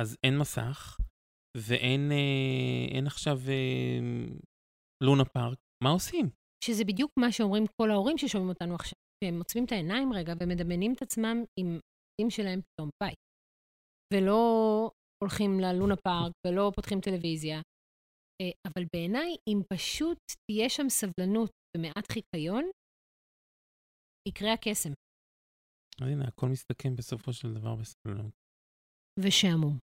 אז 0.01 0.17
אין 0.25 0.39
מסך, 0.39 0.99
ואין 1.57 2.13
אה, 2.13 2.97
אין 2.97 3.07
עכשיו 3.07 3.37
אה, 3.49 3.99
לונה 5.05 5.25
פארק, 5.25 5.59
מה 5.85 5.91
עושים? 5.91 6.31
שזה 6.65 6.85
בדיוק 6.85 7.11
מה 7.19 7.33
שאומרים 7.33 7.65
כל 7.81 7.91
ההורים 7.91 8.19
ששומעים 8.19 8.49
אותנו 8.49 8.75
עכשיו, 8.75 8.99
שהם 9.25 9.39
עוצמים 9.39 9.65
את 9.65 9.73
העיניים 9.73 10.13
רגע 10.13 10.33
ומדמיינים 10.41 10.93
את 10.95 11.03
עצמם 11.03 11.37
עם 11.61 11.67
ילדים 11.67 12.31
שלהם 12.31 12.61
פתאום 12.63 12.91
בית. 13.03 13.19
ולא 14.15 14.41
הולכים 15.23 15.51
ללונה 15.61 15.97
פארק 15.97 16.33
ולא 16.47 16.73
פותחים 16.75 17.01
טלוויזיה. 17.01 17.59
אה, 18.43 18.53
אבל 18.69 18.85
בעיניי, 18.93 19.37
אם 19.49 19.59
פשוט 19.73 20.19
תהיה 20.47 20.69
שם 20.69 20.89
סבלנות 20.89 21.51
ומעט 21.77 22.07
חיקיון, 22.13 22.65
יקרה 24.29 24.53
הקסם. 24.53 24.93
הנה, 26.07 26.29
הכל 26.29 26.49
מסתכם 26.49 26.97
בסופו 26.97 27.33
של 27.33 27.55
דבר 27.55 27.75
בסבלנות. 27.75 28.33
ושעמום. 29.19 29.88